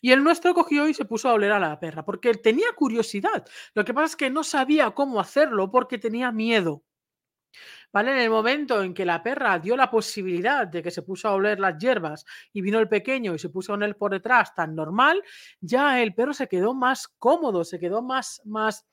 Y 0.00 0.12
el 0.12 0.22
nuestro 0.22 0.54
cogió 0.54 0.88
y 0.88 0.94
se 0.94 1.04
puso 1.04 1.28
a 1.28 1.34
oler 1.34 1.52
a 1.52 1.58
la 1.58 1.78
perra, 1.78 2.04
porque 2.04 2.34
tenía 2.34 2.68
curiosidad. 2.76 3.44
Lo 3.74 3.84
que 3.84 3.94
pasa 3.94 4.06
es 4.06 4.16
que 4.16 4.30
no 4.30 4.44
sabía 4.44 4.90
cómo 4.90 5.20
hacerlo 5.20 5.70
porque 5.70 5.98
tenía 5.98 6.32
miedo. 6.32 6.84
¿Vale? 7.90 8.12
En 8.12 8.18
el 8.18 8.30
momento 8.30 8.82
en 8.82 8.92
que 8.92 9.06
la 9.06 9.22
perra 9.22 9.58
dio 9.58 9.74
la 9.74 9.90
posibilidad 9.90 10.66
de 10.66 10.82
que 10.82 10.90
se 10.90 11.00
puso 11.00 11.26
a 11.28 11.32
oler 11.32 11.58
las 11.58 11.78
hierbas 11.78 12.26
y 12.52 12.60
vino 12.60 12.78
el 12.78 12.88
pequeño 12.88 13.34
y 13.34 13.38
se 13.38 13.48
puso 13.48 13.74
en 13.74 13.82
él 13.82 13.96
por 13.96 14.10
detrás 14.10 14.54
tan 14.54 14.74
normal, 14.74 15.22
ya 15.60 16.02
el 16.02 16.14
perro 16.14 16.34
se 16.34 16.48
quedó 16.48 16.74
más 16.74 17.08
cómodo, 17.08 17.64
se 17.64 17.78
quedó 17.78 18.02
más, 18.02 18.42
más, 18.44 18.86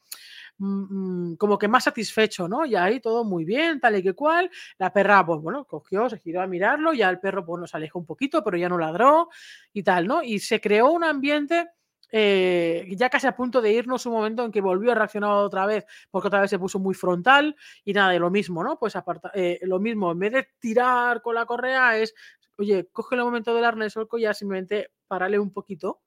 Mm, 0.59 1.31
mm, 1.33 1.35
como 1.37 1.57
que 1.57 1.67
más 1.67 1.83
satisfecho, 1.83 2.47
¿no? 2.47 2.65
Y 2.65 2.75
ahí 2.75 3.01
todo 3.01 3.23
muy 3.25 3.43
bien, 3.43 3.79
tal 3.79 3.97
y 3.97 4.03
que 4.03 4.13
cual. 4.13 4.49
La 4.77 4.93
perra, 4.93 5.25
pues 5.25 5.41
bueno, 5.41 5.65
cogió, 5.65 6.09
se 6.09 6.17
giró 6.19 6.41
a 6.41 6.47
mirarlo, 6.47 6.93
ya 6.93 7.09
el 7.09 7.19
perro, 7.19 7.45
pues 7.45 7.59
nos 7.59 7.75
alejó 7.75 7.99
un 7.99 8.05
poquito, 8.05 8.43
pero 8.43 8.57
ya 8.57 8.69
no 8.69 8.77
ladró 8.77 9.27
y 9.73 9.83
tal, 9.83 10.07
¿no? 10.07 10.23
Y 10.23 10.39
se 10.39 10.61
creó 10.61 10.91
un 10.91 11.03
ambiente 11.03 11.67
eh, 12.11 12.85
ya 12.95 13.09
casi 13.09 13.27
a 13.27 13.35
punto 13.35 13.61
de 13.61 13.73
irnos 13.73 14.05
un 14.05 14.13
momento 14.13 14.45
en 14.45 14.51
que 14.51 14.61
volvió 14.61 14.91
a 14.93 14.95
reaccionar 14.95 15.31
otra 15.31 15.65
vez, 15.65 15.85
porque 16.09 16.27
otra 16.29 16.39
vez 16.41 16.49
se 16.49 16.59
puso 16.59 16.79
muy 16.79 16.93
frontal 16.93 17.55
y 17.83 17.91
nada, 17.93 18.11
de 18.11 18.19
lo 18.19 18.29
mismo, 18.31 18.63
¿no? 18.63 18.79
Pues 18.79 18.95
aparta, 18.95 19.31
eh, 19.33 19.59
lo 19.63 19.79
mismo, 19.79 20.11
en 20.11 20.19
vez 20.19 20.31
de 20.33 20.47
tirar 20.59 21.21
con 21.21 21.35
la 21.35 21.45
correa 21.45 21.97
es, 21.97 22.13
oye, 22.57 22.87
coge 22.93 23.15
el 23.15 23.23
momento 23.23 23.53
del 23.53 23.65
arnés 23.65 23.97
o 23.97 24.01
el 24.01 24.07
collar, 24.07 24.33
simplemente 24.35 24.91
parale 25.07 25.37
un 25.39 25.51
poquito 25.51 26.01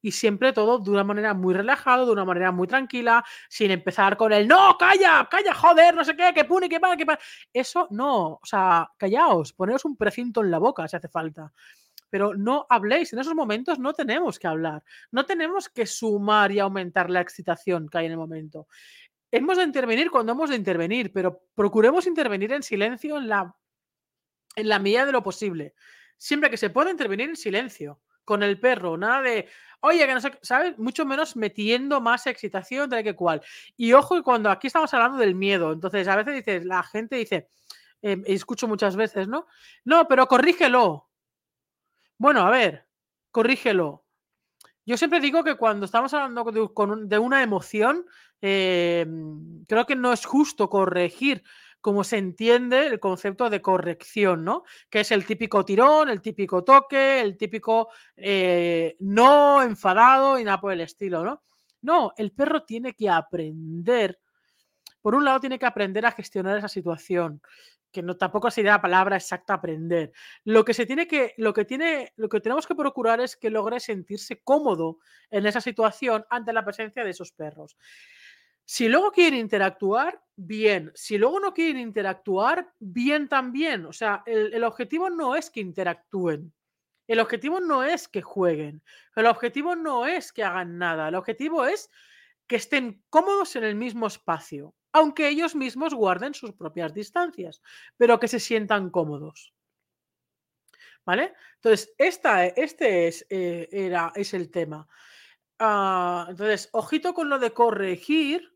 y 0.00 0.12
siempre 0.12 0.52
todo 0.52 0.78
de 0.78 0.90
una 0.90 1.04
manera 1.04 1.34
muy 1.34 1.54
relajada, 1.54 2.04
de 2.04 2.12
una 2.12 2.24
manera 2.24 2.52
muy 2.52 2.66
tranquila, 2.66 3.24
sin 3.48 3.70
empezar 3.70 4.16
con 4.16 4.32
el 4.32 4.46
no, 4.46 4.76
calla, 4.78 5.26
calla, 5.30 5.54
joder, 5.54 5.94
no 5.94 6.04
sé 6.04 6.16
qué, 6.16 6.32
que 6.34 6.44
pune, 6.44 6.68
que 6.68 6.80
para, 6.80 6.96
que 6.96 7.06
para. 7.06 7.18
Eso 7.52 7.88
no, 7.90 8.34
o 8.34 8.40
sea, 8.44 8.90
callaos, 8.96 9.52
poneros 9.52 9.84
un 9.84 9.96
precinto 9.96 10.42
en 10.42 10.50
la 10.50 10.58
boca 10.58 10.86
si 10.88 10.96
hace 10.96 11.08
falta. 11.08 11.52
Pero 12.08 12.34
no 12.34 12.66
habléis, 12.68 13.12
en 13.12 13.18
esos 13.18 13.34
momentos 13.34 13.78
no 13.78 13.92
tenemos 13.92 14.38
que 14.38 14.46
hablar, 14.46 14.82
no 15.10 15.26
tenemos 15.26 15.68
que 15.68 15.86
sumar 15.86 16.52
y 16.52 16.60
aumentar 16.60 17.10
la 17.10 17.20
excitación 17.20 17.88
que 17.88 17.98
hay 17.98 18.06
en 18.06 18.12
el 18.12 18.18
momento. 18.18 18.68
Hemos 19.30 19.58
de 19.58 19.64
intervenir 19.64 20.10
cuando 20.10 20.32
hemos 20.32 20.50
de 20.50 20.56
intervenir, 20.56 21.12
pero 21.12 21.42
procuremos 21.54 22.06
intervenir 22.06 22.52
en 22.52 22.62
silencio 22.62 23.18
en 23.18 23.28
la, 23.28 23.56
en 24.54 24.68
la 24.68 24.78
medida 24.78 25.04
de 25.04 25.12
lo 25.12 25.22
posible. 25.22 25.74
Siempre 26.16 26.48
que 26.48 26.56
se 26.56 26.70
pueda 26.70 26.90
intervenir 26.90 27.28
en 27.28 27.36
silencio 27.36 28.00
con 28.26 28.42
el 28.42 28.60
perro, 28.60 28.98
nada 28.98 29.22
de, 29.22 29.48
oye, 29.80 30.06
que 30.06 30.12
no 30.12 30.20
sé, 30.20 30.38
¿sabes? 30.42 30.76
Mucho 30.78 31.06
menos 31.06 31.36
metiendo 31.36 32.00
más 32.02 32.26
excitación, 32.26 32.90
tal 32.90 33.02
que 33.02 33.14
cual. 33.14 33.40
Y 33.76 33.94
ojo, 33.94 34.22
cuando 34.22 34.50
aquí 34.50 34.66
estamos 34.66 34.92
hablando 34.92 35.16
del 35.16 35.34
miedo, 35.34 35.72
entonces 35.72 36.06
a 36.08 36.16
veces 36.16 36.34
dices, 36.34 36.64
la 36.66 36.82
gente 36.82 37.16
dice, 37.16 37.48
eh, 38.02 38.20
escucho 38.26 38.68
muchas 38.68 38.96
veces, 38.96 39.28
¿no? 39.28 39.46
No, 39.84 40.06
pero 40.08 40.26
corrígelo. 40.26 41.08
Bueno, 42.18 42.46
a 42.46 42.50
ver, 42.50 42.86
corrígelo. 43.30 44.04
Yo 44.84 44.96
siempre 44.96 45.20
digo 45.20 45.44
que 45.44 45.56
cuando 45.56 45.86
estamos 45.86 46.12
hablando 46.14 46.44
de, 47.06 47.18
una 47.18 47.42
emoción, 47.42 48.06
eh, 48.40 49.06
creo 49.68 49.86
que 49.86 49.96
no 49.96 50.12
es 50.12 50.24
justo 50.26 50.68
corregir 50.68 51.44
como 51.86 52.02
se 52.02 52.18
entiende 52.18 52.88
el 52.88 52.98
concepto 52.98 53.48
de 53.48 53.62
corrección, 53.62 54.42
¿no? 54.44 54.64
Que 54.90 55.02
es 55.02 55.12
el 55.12 55.24
típico 55.24 55.64
tirón, 55.64 56.08
el 56.08 56.20
típico 56.20 56.64
toque, 56.64 57.20
el 57.20 57.36
típico 57.36 57.90
eh, 58.16 58.96
no 58.98 59.62
enfadado 59.62 60.36
y 60.36 60.42
nada 60.42 60.60
por 60.60 60.72
el 60.72 60.80
estilo, 60.80 61.22
¿no? 61.22 61.44
No, 61.82 62.12
el 62.16 62.32
perro 62.32 62.64
tiene 62.64 62.94
que 62.94 63.08
aprender. 63.08 64.18
Por 65.00 65.14
un 65.14 65.24
lado, 65.24 65.38
tiene 65.38 65.60
que 65.60 65.66
aprender 65.66 66.04
a 66.06 66.10
gestionar 66.10 66.58
esa 66.58 66.66
situación, 66.66 67.40
que 67.92 68.02
no 68.02 68.16
tampoco 68.16 68.50
sería 68.50 68.72
la 68.72 68.82
palabra 68.82 69.14
exacta 69.14 69.54
aprender. 69.54 70.10
Lo 70.42 70.64
que 70.64 70.74
se 70.74 70.86
tiene 70.86 71.06
que, 71.06 71.34
lo 71.36 71.52
que 71.52 71.64
tiene, 71.64 72.12
lo 72.16 72.28
que 72.28 72.40
tenemos 72.40 72.66
que 72.66 72.74
procurar 72.74 73.20
es 73.20 73.36
que 73.36 73.48
logre 73.48 73.78
sentirse 73.78 74.40
cómodo 74.42 74.98
en 75.30 75.46
esa 75.46 75.60
situación 75.60 76.24
ante 76.30 76.52
la 76.52 76.64
presencia 76.64 77.04
de 77.04 77.10
esos 77.10 77.30
perros. 77.30 77.76
Si 78.68 78.88
luego 78.88 79.12
quieren 79.12 79.38
interactuar, 79.38 80.20
bien. 80.34 80.90
Si 80.94 81.18
luego 81.18 81.38
no 81.38 81.54
quieren 81.54 81.78
interactuar, 81.78 82.72
bien 82.80 83.28
también. 83.28 83.86
O 83.86 83.92
sea, 83.92 84.24
el, 84.26 84.62
objetivo 84.64 85.08
no 85.08 85.36
es 85.36 85.50
que 85.50 85.60
interactúen. 85.60 86.52
El 87.06 87.20
objetivo 87.20 87.60
no 87.60 87.84
es 87.84 88.08
que 88.08 88.22
jueguen. 88.22 88.82
El 89.14 89.26
objetivo 89.26 89.76
no 89.76 90.04
es 90.04 90.32
que 90.32 90.42
hagan 90.42 90.78
nada. 90.78 91.08
El 91.08 91.14
objetivo 91.14 91.64
es 91.64 91.88
que 92.48 92.56
estén 92.56 93.04
cómodos 93.08 93.54
en 93.54 93.62
el 93.62 93.76
mismo 93.76 94.08
espacio, 94.08 94.74
aunque 94.92 95.28
ellos 95.28 95.54
mismos 95.54 95.94
guarden 95.94 96.34
sus 96.34 96.52
propias 96.52 96.92
distancias, 96.92 97.62
pero 97.96 98.18
que 98.18 98.26
se 98.26 98.40
sientan 98.40 98.90
cómodos. 98.90 99.54
¿Vale? 101.04 101.34
Entonces, 101.54 101.94
esta, 101.98 102.46
este 102.46 103.06
es, 103.06 103.24
eh, 103.30 103.68
era, 103.70 104.12
es 104.16 104.34
el 104.34 104.50
tema. 104.50 104.88
Ah, 105.60 106.26
entonces, 106.28 106.68
ojito 106.72 107.14
con 107.14 107.28
lo 107.28 107.38
de 107.38 107.52
corregir, 107.52 108.55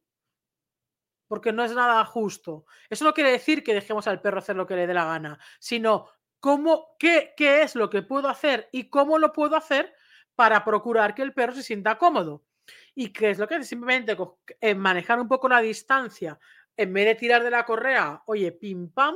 porque 1.30 1.52
no 1.52 1.62
es 1.62 1.72
nada 1.72 2.04
justo. 2.04 2.66
Eso 2.88 3.04
no 3.04 3.14
quiere 3.14 3.30
decir 3.30 3.62
que 3.62 3.72
dejemos 3.72 4.08
al 4.08 4.20
perro 4.20 4.40
hacer 4.40 4.56
lo 4.56 4.66
que 4.66 4.74
le 4.74 4.88
dé 4.88 4.92
la 4.92 5.04
gana, 5.04 5.38
sino 5.60 6.10
cómo, 6.40 6.96
qué, 6.98 7.34
qué 7.36 7.62
es 7.62 7.76
lo 7.76 7.88
que 7.88 8.02
puedo 8.02 8.28
hacer 8.28 8.68
y 8.72 8.90
cómo 8.90 9.16
lo 9.16 9.32
puedo 9.32 9.54
hacer 9.54 9.94
para 10.34 10.64
procurar 10.64 11.14
que 11.14 11.22
el 11.22 11.32
perro 11.32 11.52
se 11.52 11.62
sienta 11.62 11.98
cómodo. 11.98 12.42
Y 12.96 13.12
qué 13.12 13.30
es 13.30 13.38
lo 13.38 13.46
que 13.46 13.54
es 13.54 13.68
simplemente 13.68 14.16
eh, 14.60 14.74
manejar 14.74 15.20
un 15.20 15.28
poco 15.28 15.48
la 15.48 15.60
distancia 15.60 16.36
en 16.76 16.92
vez 16.92 17.06
de 17.06 17.14
tirar 17.14 17.44
de 17.44 17.50
la 17.50 17.64
correa, 17.64 18.24
oye, 18.26 18.50
pim 18.50 18.90
pam, 18.90 19.14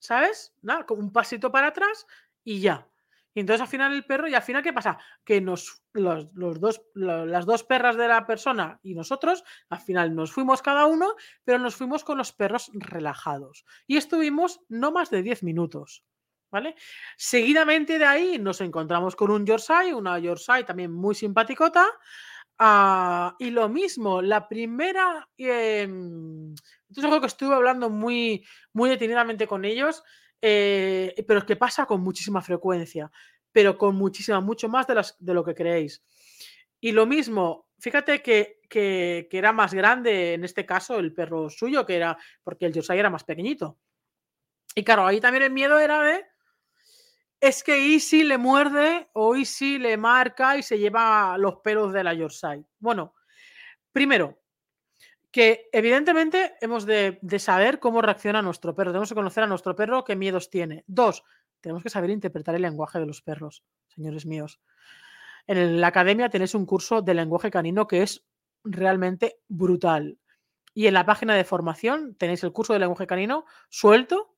¿sabes? 0.00 0.52
Nada, 0.62 0.84
un 0.90 1.12
pasito 1.12 1.52
para 1.52 1.68
atrás 1.68 2.08
y 2.42 2.58
ya. 2.60 2.88
Y 3.34 3.40
entonces 3.40 3.60
al 3.62 3.68
final 3.68 3.92
el 3.92 4.04
perro, 4.04 4.28
y 4.28 4.34
al 4.34 4.42
final, 4.42 4.62
¿qué 4.62 4.72
pasa? 4.72 4.98
Que 5.24 5.40
nos, 5.40 5.82
los, 5.92 6.32
dos, 6.34 6.82
las 6.94 7.46
dos 7.46 7.64
perras 7.64 7.96
de 7.96 8.08
la 8.08 8.26
persona 8.26 8.80
y 8.82 8.94
nosotros, 8.94 9.44
al 9.68 9.80
final 9.80 10.14
nos 10.14 10.32
fuimos 10.32 10.62
cada 10.62 10.86
uno, 10.86 11.14
pero 11.44 11.58
nos 11.58 11.76
fuimos 11.76 12.04
con 12.04 12.18
los 12.18 12.32
perros 12.32 12.70
relajados. 12.74 13.64
Y 13.86 13.96
estuvimos 13.96 14.60
no 14.68 14.92
más 14.92 15.10
de 15.10 15.22
10 15.22 15.42
minutos. 15.42 16.04
¿Vale? 16.50 16.76
Seguidamente 17.18 17.98
de 17.98 18.06
ahí 18.06 18.38
nos 18.38 18.62
encontramos 18.62 19.14
con 19.14 19.30
un 19.30 19.44
Yorkshire, 19.44 19.92
una 19.92 20.18
Yorkshire 20.18 20.64
también 20.64 20.90
muy 20.90 21.14
simpaticota. 21.14 21.86
Ah, 22.58 23.36
y 23.38 23.50
lo 23.50 23.68
mismo, 23.68 24.20
la 24.20 24.48
primera. 24.48 25.28
Eh, 25.38 25.82
entonces, 25.82 27.04
algo 27.04 27.20
que 27.20 27.26
estuve 27.28 27.54
hablando 27.54 27.88
muy, 27.88 28.44
muy 28.72 28.90
detenidamente 28.90 29.46
con 29.46 29.64
ellos. 29.64 30.02
Eh, 30.40 31.24
pero 31.26 31.40
es 31.40 31.44
que 31.44 31.56
pasa 31.56 31.86
con 31.86 32.00
muchísima 32.00 32.40
frecuencia, 32.42 33.10
pero 33.52 33.76
con 33.76 33.96
muchísima, 33.96 34.40
mucho 34.40 34.68
más 34.68 34.86
de, 34.86 34.94
las, 34.94 35.16
de 35.18 35.34
lo 35.34 35.44
que 35.44 35.54
creéis. 35.54 36.02
Y 36.80 36.92
lo 36.92 37.06
mismo, 37.06 37.66
fíjate 37.78 38.22
que, 38.22 38.60
que, 38.68 39.28
era 39.30 39.52
más 39.52 39.74
grande 39.74 40.34
en 40.34 40.44
este 40.44 40.64
caso 40.64 40.98
el 40.98 41.12
perro 41.12 41.50
suyo, 41.50 41.84
que 41.84 41.96
era 41.96 42.16
porque 42.44 42.66
el 42.66 42.72
Yorkshire 42.72 43.00
era 43.00 43.10
más 43.10 43.24
pequeñito. 43.24 43.78
Y 44.74 44.84
claro, 44.84 45.06
ahí 45.06 45.20
también 45.20 45.44
el 45.44 45.52
miedo 45.52 45.78
era 45.78 46.02
de. 46.02 46.24
Es 47.40 47.62
que 47.62 47.94
Easy 47.94 48.24
le 48.24 48.36
muerde 48.36 49.08
o 49.12 49.36
Easy 49.36 49.78
le 49.78 49.96
marca 49.96 50.56
y 50.56 50.62
se 50.62 50.78
lleva 50.78 51.38
los 51.38 51.56
pelos 51.56 51.92
de 51.92 52.02
la 52.02 52.12
Yorkshire. 52.12 52.64
Bueno, 52.80 53.14
primero, 53.92 54.40
que 55.30 55.68
evidentemente 55.72 56.54
hemos 56.60 56.86
de, 56.86 57.18
saber 57.38 57.78
cómo 57.78 58.02
reacciona 58.02 58.42
nuestro 58.42 58.74
perro. 58.74 58.90
Tenemos 58.90 59.08
que 59.08 59.14
conocer 59.14 59.44
a 59.44 59.46
nuestro 59.46 59.76
perro 59.76 60.04
qué 60.04 60.16
miedos 60.16 60.50
tiene. 60.50 60.84
Dos, 60.86 61.22
tenemos 61.60 61.82
que 61.82 61.90
saber 61.90 62.10
interpretar 62.10 62.54
el 62.54 62.62
lenguaje 62.62 62.98
de 62.98 63.06
los 63.06 63.22
perros, 63.22 63.62
señores 63.88 64.26
míos. 64.26 64.60
En 65.46 65.80
la 65.80 65.88
academia 65.88 66.28
tenéis 66.28 66.54
un 66.54 66.66
curso 66.66 67.02
de 67.02 67.14
lenguaje 67.14 67.50
canino 67.50 67.86
que 67.86 68.02
es 68.02 68.26
realmente 68.64 69.38
brutal. 69.48 70.18
Y 70.74 70.86
en 70.86 70.94
la 70.94 71.06
página 71.06 71.34
de 71.34 71.44
formación 71.44 72.14
tenéis 72.16 72.42
el 72.44 72.52
curso 72.52 72.72
de 72.72 72.78
lenguaje 72.80 73.06
canino 73.06 73.44
suelto. 73.68 74.34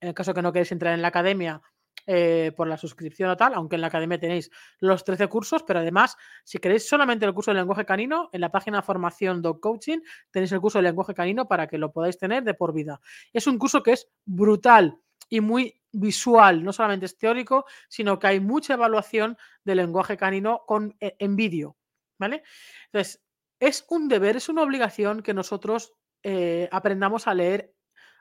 En 0.00 0.08
el 0.08 0.14
caso 0.14 0.34
que 0.34 0.42
no 0.42 0.52
queréis 0.52 0.72
entrar 0.72 0.94
en 0.94 1.02
la 1.02 1.08
academia, 1.08 1.62
eh, 2.12 2.50
por 2.56 2.66
la 2.66 2.76
suscripción 2.76 3.30
o 3.30 3.36
tal, 3.36 3.54
aunque 3.54 3.76
en 3.76 3.82
la 3.82 3.86
academia 3.86 4.18
tenéis 4.18 4.50
los 4.80 5.04
13 5.04 5.28
cursos, 5.28 5.62
pero 5.62 5.78
además, 5.78 6.16
si 6.42 6.58
queréis 6.58 6.88
solamente 6.88 7.24
el 7.24 7.32
curso 7.32 7.52
de 7.52 7.58
lenguaje 7.58 7.84
canino, 7.84 8.30
en 8.32 8.40
la 8.40 8.50
página 8.50 8.82
formación 8.82 9.40
Dog 9.40 9.60
Coaching 9.60 10.00
tenéis 10.28 10.50
el 10.50 10.60
curso 10.60 10.78
de 10.78 10.82
lenguaje 10.82 11.14
canino 11.14 11.46
para 11.46 11.68
que 11.68 11.78
lo 11.78 11.92
podáis 11.92 12.18
tener 12.18 12.42
de 12.42 12.54
por 12.54 12.74
vida. 12.74 13.00
Es 13.32 13.46
un 13.46 13.58
curso 13.58 13.80
que 13.80 13.92
es 13.92 14.08
brutal 14.24 14.98
y 15.28 15.40
muy 15.40 15.80
visual, 15.92 16.64
no 16.64 16.72
solamente 16.72 17.06
es 17.06 17.16
teórico, 17.16 17.64
sino 17.88 18.18
que 18.18 18.26
hay 18.26 18.40
mucha 18.40 18.74
evaluación 18.74 19.38
del 19.62 19.76
lenguaje 19.76 20.16
canino 20.16 20.64
con, 20.66 20.96
e, 20.98 21.14
en 21.16 21.36
vídeo, 21.36 21.76
¿vale? 22.18 22.42
Entonces, 22.86 23.22
es 23.60 23.86
un 23.88 24.08
deber, 24.08 24.34
es 24.34 24.48
una 24.48 24.64
obligación 24.64 25.22
que 25.22 25.32
nosotros 25.32 25.92
eh, 26.24 26.68
aprendamos 26.72 27.28
a 27.28 27.34
leer, 27.34 27.72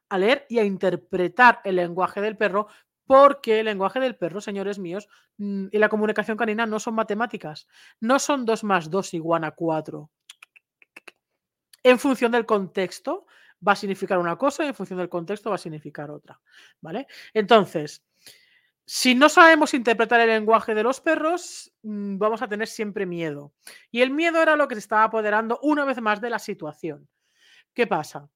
a 0.09 0.19
leer 0.19 0.45
y 0.47 0.59
a 0.59 0.63
interpretar 0.63 1.61
el 1.63 1.77
lenguaje 1.77 2.21
del 2.21 2.37
perro, 2.37 2.67
porque 3.09 3.59
el 3.59 3.65
lenguaje 3.65 3.99
del 3.99 4.15
perro, 4.15 4.39
señores 4.39 4.77
míos, 4.77 5.09
mm, 5.39 5.69
y 5.71 5.79
la 5.79 5.89
comunicación 5.89 6.37
canina 6.37 6.67
no 6.67 6.79
son 6.79 6.93
matemáticas, 6.93 7.67
no 7.99 8.19
son 8.19 8.45
2 8.45 8.63
más 8.63 8.91
2 8.91 9.15
igual 9.15 9.45
a 9.45 9.51
4. 9.51 10.11
En 11.81 11.97
función 11.97 12.31
del 12.31 12.45
contexto, 12.45 13.25
va 13.67 13.71
a 13.71 13.75
significar 13.75 14.19
una 14.19 14.37
cosa 14.37 14.63
y 14.63 14.67
en 14.67 14.75
función 14.75 14.99
del 14.99 15.09
contexto 15.09 15.49
va 15.49 15.55
a 15.55 15.57
significar 15.57 16.11
otra, 16.11 16.39
¿vale? 16.81 17.07
Entonces, 17.33 18.05
si 18.85 19.15
no 19.15 19.27
sabemos 19.27 19.73
interpretar 19.73 20.19
el 20.19 20.29
lenguaje 20.29 20.75
de 20.75 20.83
los 20.83 21.01
perros, 21.01 21.73
mm, 21.81 22.19
vamos 22.19 22.43
a 22.43 22.47
tener 22.47 22.67
siempre 22.67 23.07
miedo. 23.07 23.53
Y 23.89 24.03
el 24.03 24.11
miedo 24.11 24.39
era 24.39 24.55
lo 24.55 24.67
que 24.67 24.75
se 24.75 24.81
estaba 24.81 25.05
apoderando 25.05 25.57
una 25.63 25.83
vez 25.83 25.99
más 25.99 26.21
de 26.21 26.29
la 26.29 26.37
situación. 26.37 27.09
¿Qué 27.73 27.87
pasa? 27.87 28.29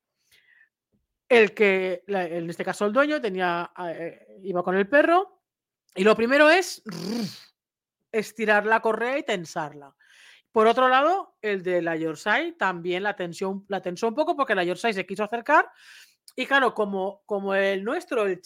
El 1.34 1.56
que, 1.56 2.04
en 2.06 2.48
este 2.48 2.64
caso 2.64 2.86
el 2.86 2.94
dueño, 2.94 3.20
tenía, 3.20 3.72
eh, 3.90 4.40
iba 4.44 4.62
con 4.62 4.78
el 4.78 4.88
perro 4.88 5.42
y 5.96 6.04
lo 6.04 6.16
primero 6.16 6.48
es 6.48 6.84
estirar 8.12 8.68
la 8.68 8.82
correa 8.82 9.18
y 9.18 9.24
tensarla. 9.24 9.96
Por 10.52 10.68
otro 10.68 10.88
lado, 10.88 11.36
el 11.42 11.64
de 11.64 11.82
la 11.82 11.96
Yorkshire 11.96 12.52
también 12.52 13.02
la 13.02 13.16
tensión, 13.16 13.66
la 13.68 13.82
tensó 13.82 14.08
un 14.08 14.14
poco 14.14 14.36
porque 14.36 14.54
la 14.54 14.64
Yorkshire 14.64 14.94
se 14.94 15.08
quiso 15.08 15.24
acercar 15.24 15.72
y 16.36 16.46
claro, 16.46 16.76
como, 16.76 17.24
como 17.26 17.56
el 17.56 17.84
nuestro, 17.84 18.28
eh, 18.28 18.42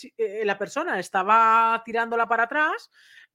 la 0.46 0.58
persona 0.58 0.98
estaba 0.98 1.82
tirándola 1.84 2.26
para 2.26 2.44
atrás, 2.44 2.90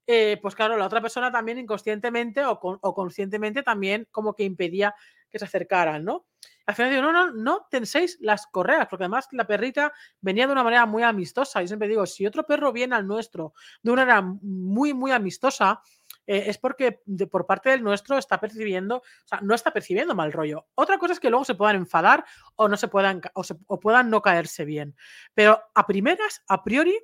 eh, 0.07 0.39
pues 0.41 0.55
claro, 0.55 0.79
la 0.79 0.87
otra 0.87 1.03
persona 1.03 1.31
también 1.31 1.59
inconscientemente 1.59 2.43
o, 2.47 2.59
conscientemente 2.59 3.63
también 3.63 4.09
como 4.11 4.35
que 4.35 4.45
impedía 4.45 4.95
que 5.31 5.39
se 5.39 5.45
acercaran, 5.45 6.05
¿no? 6.05 6.25
Al 6.67 6.75
final 6.75 6.91
digo, 6.91 7.03
no, 7.03 7.13
no, 7.13 7.33
no 7.33 7.67
tenséis 7.71 8.19
las 8.21 8.47
correas, 8.47 8.87
porque 8.89 9.05
además 9.05 9.29
la 9.33 9.47
perrita 9.47 9.93
venía 10.21 10.47
de 10.47 10.53
una 10.53 10.65
manera 10.65 10.87
muy 10.87 11.03
amistosa. 11.03 11.63
Y 11.63 11.69
siempre 11.69 11.89
digo, 11.89 12.07
si 12.07 12.27
otro 12.27 12.45
perro 12.45 12.73
viene 12.73 12.95
al 12.95 13.07
nuestro 13.07 13.55
de 13.83 13.91
una 13.91 14.05
manera 14.05 14.23
muy, 14.43 14.95
muy 14.95 15.11
amistosa, 15.11 15.83
eh, 16.27 16.45
es 16.47 16.59
porque 16.59 17.01
por 17.31 17.47
parte 17.47 17.71
del 17.71 17.83
nuestro 17.83 18.17
está 18.17 18.39
percibiendo, 18.39 18.97
o 18.97 19.03
sea, 19.27 19.41
no 19.43 19.55
está 19.55 19.73
percibiendo 19.73 20.15
mal 20.15 20.33
rollo. 20.33 20.67
Otra 20.75 20.99
cosa 20.99 21.15
es 21.15 21.21
que 21.21 21.31
luego 21.31 21.45
se 21.45 21.55
puedan 21.55 21.77
enfadar 21.77 22.25
o 22.57 22.69
no 22.69 22.77
se 22.77 22.89
puedan, 22.89 23.21
o, 23.35 23.81
puedan 23.81 24.11
no 24.11 24.23
caerse 24.23 24.65
bien. 24.65 24.95
Pero 25.35 25.61
a 25.75 25.87
primeras, 25.87 26.43
a 26.49 26.63
priori, 26.63 26.99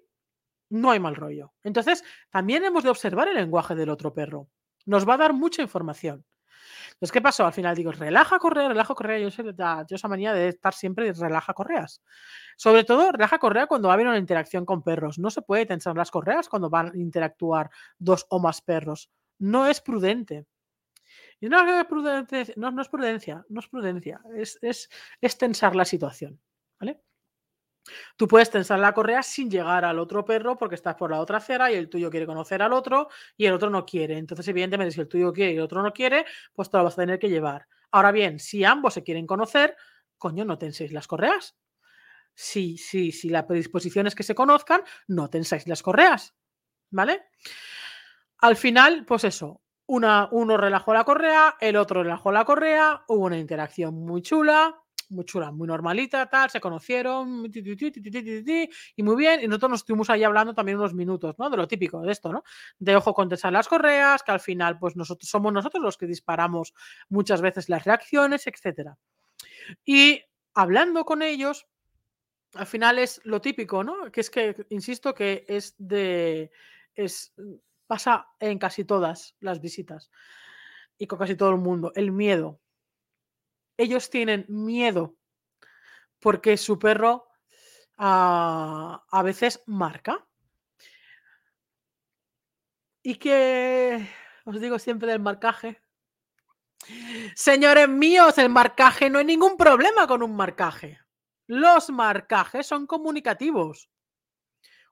no 0.71 0.91
hay 0.91 1.01
mal 1.01 1.17
rollo. 1.17 1.53
Entonces, 1.63 2.05
también 2.31 2.65
hemos 2.65 2.85
de 2.85 2.91
observar 2.91 3.29
el 3.29 3.35
lenguaje 3.35 3.75
del 3.75 3.91
otro 3.91 4.13
perro. 4.13 4.49
Nos 4.87 5.09
va 5.09 5.15
a 5.15 5.19
dar 5.19 5.33
mucha 5.33 5.63
información. 5.63 6.25
Entonces, 6.99 7.13
¿qué 7.13 7.21
pasó? 7.21 7.47
Al 7.47 7.53
final 7.53 7.77
digo, 7.77 7.93
relaja 7.93 8.41
correa, 8.41 8.67
relaja 8.67 8.93
correa. 8.93 9.21
Yo 9.21 9.31
sé, 9.31 9.45
yo 9.45 9.97
esa 9.97 10.09
manía 10.09 10.33
de 10.33 10.49
estar 10.49 10.75
siempre 10.75 11.13
relaja 11.13 11.55
correas. 11.55 12.03
Sobre 12.57 12.83
todo, 12.83 13.13
relaja 13.13 13.39
correa 13.39 13.69
cuando 13.69 13.87
va 13.87 13.95
a 13.95 13.97
haber 13.97 14.09
una 14.09 14.19
interacción 14.19 14.67
con 14.67 14.83
perros. 14.83 15.17
No 15.17 15.31
se 15.31 15.43
puede 15.43 15.65
tensar 15.65 15.97
las 15.97 16.11
correas 16.11 16.49
cuando 16.49 16.71
van 16.71 16.89
a 16.89 16.97
interactuar 16.97 17.71
dos 18.01 18.27
o 18.31 18.41
más 18.41 18.63
perros. 18.63 19.11
No 19.39 19.69
es 19.69 19.81
prudente. 19.81 20.47
Y 21.41 21.49
no, 21.49 21.65
es 21.65 21.87
prudencia, 21.87 22.53
no, 22.57 22.83
es 22.83 22.89
prudencia, 22.89 23.45
no 23.49 23.61
es 23.61 23.69
prudencia, 23.69 24.21
es, 24.35 24.59
es, 24.61 24.91
es 25.21 25.39
tensar 25.39 25.77
la 25.77 25.85
situación. 25.85 26.41
¿Vale? 26.81 27.01
Tú 28.17 28.29
puedes 28.29 28.51
tensar 28.51 28.79
la 28.79 28.93
correa 28.93 29.23
sin 29.23 29.51
llegar 29.51 29.85
al 29.85 29.99
otro 29.99 30.25
perro 30.25 30.57
porque 30.57 30.75
estás 30.75 30.95
por 30.97 31.11
la 31.11 31.21
otra 31.21 31.39
acera 31.39 31.71
y 31.71 31.75
el 31.75 31.89
tuyo 31.89 32.11
quiere 32.11 32.27
conocer 32.27 32.63
al 32.63 32.73
otro 32.73 33.09
y 33.37 33.47
el 33.47 33.53
otro 33.55 33.71
no 33.71 33.85
quiere. 33.87 34.19
Entonces, 34.19 34.47
evidentemente, 34.49 34.93
si 34.93 35.01
el 35.01 35.09
tuyo 35.09 35.33
quiere 35.33 35.53
y 35.53 35.57
el 35.57 35.63
otro 35.63 35.83
no 35.83 35.93
quiere, 35.93 36.25
pues 36.53 36.71
te 36.71 36.77
lo 36.79 36.85
vas 36.85 36.95
a 36.95 37.03
tener 37.03 37.19
que 37.19 37.29
llevar. 37.29 37.67
Ahora 37.91 38.13
bien, 38.13 38.39
si 38.39 38.65
ambos 38.65 38.95
se 38.95 39.03
quieren 39.03 39.27
conocer, 39.27 39.77
coño, 40.19 40.45
no 40.45 40.59
tenséis 40.59 40.93
las 40.93 41.07
correas. 41.07 41.57
Si, 42.35 42.77
si, 42.77 43.13
si 43.13 43.29
la 43.31 43.47
predisposición 43.47 44.07
es 44.07 44.15
que 44.15 44.23
se 44.23 44.35
conozcan, 44.35 44.83
no 45.07 45.29
tensáis 45.31 45.67
las 45.67 45.83
correas. 45.83 46.35
¿Vale? 46.91 47.23
Al 48.39 48.57
final, 48.57 49.05
pues 49.05 49.25
eso, 49.25 49.63
una, 49.87 50.29
uno 50.31 50.57
relajó 50.57 50.95
la 50.95 51.05
correa, 51.05 51.57
el 51.61 51.77
otro 51.77 52.03
relajó 52.03 52.31
la 52.31 52.45
correa, 52.45 53.05
hubo 53.09 53.25
una 53.25 53.39
interacción 53.39 53.95
muy 53.95 54.23
chula, 54.23 54.81
muy 55.09 55.25
chula, 55.25 55.51
muy 55.51 55.67
normalita, 55.67 56.27
tal, 56.27 56.51
se 56.51 56.61
conocieron 56.61 57.51
y 58.97 59.03
muy 59.03 59.17
bien. 59.17 59.41
Y 59.43 59.47
nosotros 59.47 59.71
nos 59.71 59.81
estuvimos 59.81 60.11
ahí 60.11 60.25
hablando 60.25 60.55
también 60.55 60.79
unos 60.79 60.95
minutos, 60.95 61.35
¿no? 61.39 61.51
De 61.51 61.57
lo 61.57 61.67
típico 61.67 62.01
de 62.03 62.13
esto, 62.13 62.33
¿no? 62.33 62.45
De 62.79 62.97
ojo 62.97 63.15
contestar 63.15 63.53
las 63.53 63.69
correas, 63.69 64.23
que 64.23 64.33
al 64.33 64.41
final, 64.41 64.79
pues 64.79 64.97
nosotros 64.97 65.29
somos 65.29 65.53
nosotros 65.53 65.83
los 65.83 65.97
que 65.97 66.07
disparamos 66.07 66.75
muchas 67.09 67.41
veces 67.41 67.69
las 67.69 67.85
reacciones, 67.85 68.47
etcétera. 68.47 68.99
Y 69.85 70.23
hablando 70.55 71.05
con 71.05 71.23
ellos, 71.23 71.67
al 72.55 72.67
final 72.67 72.99
es 72.99 73.21
lo 73.25 73.41
típico, 73.41 73.85
¿no? 73.85 74.11
Que 74.11 74.21
es 74.21 74.31
que, 74.31 74.67
insisto, 74.71 75.15
que 75.15 75.45
es 75.49 75.75
de. 75.79 76.51
es 76.95 77.35
pasa 77.89 78.29
en 78.39 78.59
casi 78.59 78.85
todas 78.85 79.35
las 79.41 79.61
visitas 79.61 80.11
y 80.99 81.07
con 81.07 81.19
casi 81.19 81.35
todo 81.35 81.51
el 81.51 81.57
mundo, 81.57 81.91
el 81.97 82.13
miedo 82.13 82.61
ellos 83.79 84.11
tienen 84.11 84.45
miedo 84.49 85.17
porque 86.21 86.57
su 86.57 86.79
perro 86.79 87.29
ah, 87.97 89.05
a 89.11 89.23
veces 89.23 89.63
marca. 89.67 90.27
Y 93.03 93.15
que 93.15 94.07
os 94.45 94.61
digo 94.61 94.79
siempre 94.79 95.13
del 95.13 95.21
marcaje. 95.21 95.81
Señores 97.35 97.89
míos, 97.89 98.37
el 98.39 98.51
marcaje 98.51 99.09
no 99.09 99.19
hay 99.19 99.25
ningún 99.25 99.57
problema 99.57 100.07
con 100.07 100.23
un 100.23 100.35
marcaje. 100.37 100.99
Los 101.47 101.89
marcajes 101.91 102.67
son 102.67 102.87
comunicativos. 102.87 103.89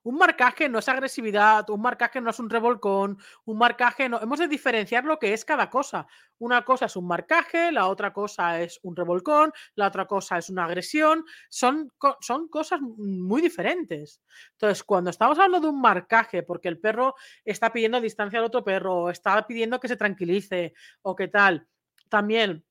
Un 0.07 0.19
marcaje 0.19 0.69
no 0.69 0.79
es 0.79 0.89
agresividad, 0.89 1.69
un 1.69 1.83
marcaje 1.83 2.21
no 2.21 2.31
es 2.31 2.39
un 2.39 2.49
revolcón, 2.49 3.19
un 3.45 3.59
marcaje 3.59 4.09
no. 4.09 4.21
Hemos 4.21 4.39
de 4.39 4.47
diferenciar 4.47 5.05
lo 5.05 5.19
que 5.19 5.33
es 5.33 5.45
cada 5.45 5.69
cosa. 5.69 6.07
Una 6.39 6.65
cosa 6.65 6.85
es 6.85 6.95
un 6.95 7.09
marcaje, 7.09 7.73
la 7.73 7.89
otra 7.89 8.13
cosa 8.13 8.61
es 8.61 8.79
un 8.85 8.95
revolcón, 8.95 9.53
la 9.75 9.89
otra 9.89 10.07
cosa 10.07 10.39
es 10.39 10.49
una 10.49 10.67
agresión. 10.67 11.25
Son, 11.49 11.93
son 12.21 12.47
cosas 12.47 12.81
muy 12.81 13.43
diferentes. 13.43 14.23
Entonces, 14.53 14.85
cuando 14.85 15.11
estamos 15.11 15.41
hablando 15.41 15.67
de 15.67 15.75
un 15.75 15.81
marcaje, 15.81 16.45
porque 16.45 16.69
el 16.69 16.79
perro 16.79 17.17
está 17.45 17.73
pidiendo 17.73 18.01
distancia 18.01 18.39
al 18.39 18.45
otro 18.45 18.63
perro, 18.63 18.95
o 18.95 19.11
está 19.11 19.45
pidiendo 19.45 19.81
que 19.81 19.89
se 19.89 19.97
tranquilice, 19.97 20.73
o 21.03 21.17
qué 21.17 21.27
tal, 21.27 21.67
también. 22.09 22.65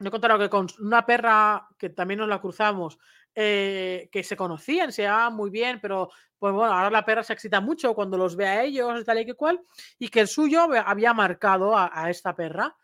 No 0.00 0.08
he 0.08 0.10
contado 0.10 0.40
que 0.40 0.50
con 0.50 0.66
una 0.80 1.06
perra 1.06 1.68
que 1.78 1.88
también 1.88 2.18
nos 2.18 2.28
la 2.28 2.40
cruzamos, 2.40 2.98
eh, 3.34 4.08
que 4.12 4.22
se 4.22 4.36
conocían, 4.36 4.92
se 4.92 5.02
llevaban 5.02 5.34
muy 5.34 5.50
bien, 5.50 5.80
pero 5.80 6.10
pues 6.38 6.52
bueno, 6.52 6.72
ahora 6.72 6.90
la 6.90 7.04
perra 7.04 7.22
se 7.22 7.32
excita 7.32 7.60
mucho 7.60 7.94
cuando 7.94 8.16
los 8.16 8.36
ve 8.36 8.46
a 8.46 8.62
ellos, 8.62 9.04
tal 9.04 9.20
y 9.20 9.26
que 9.26 9.34
cual, 9.34 9.60
y 9.98 10.08
que 10.08 10.20
el 10.20 10.28
suyo 10.28 10.68
había 10.84 11.14
marcado 11.14 11.76
a, 11.76 12.10
esta 12.10 12.36
perra. 12.36 12.76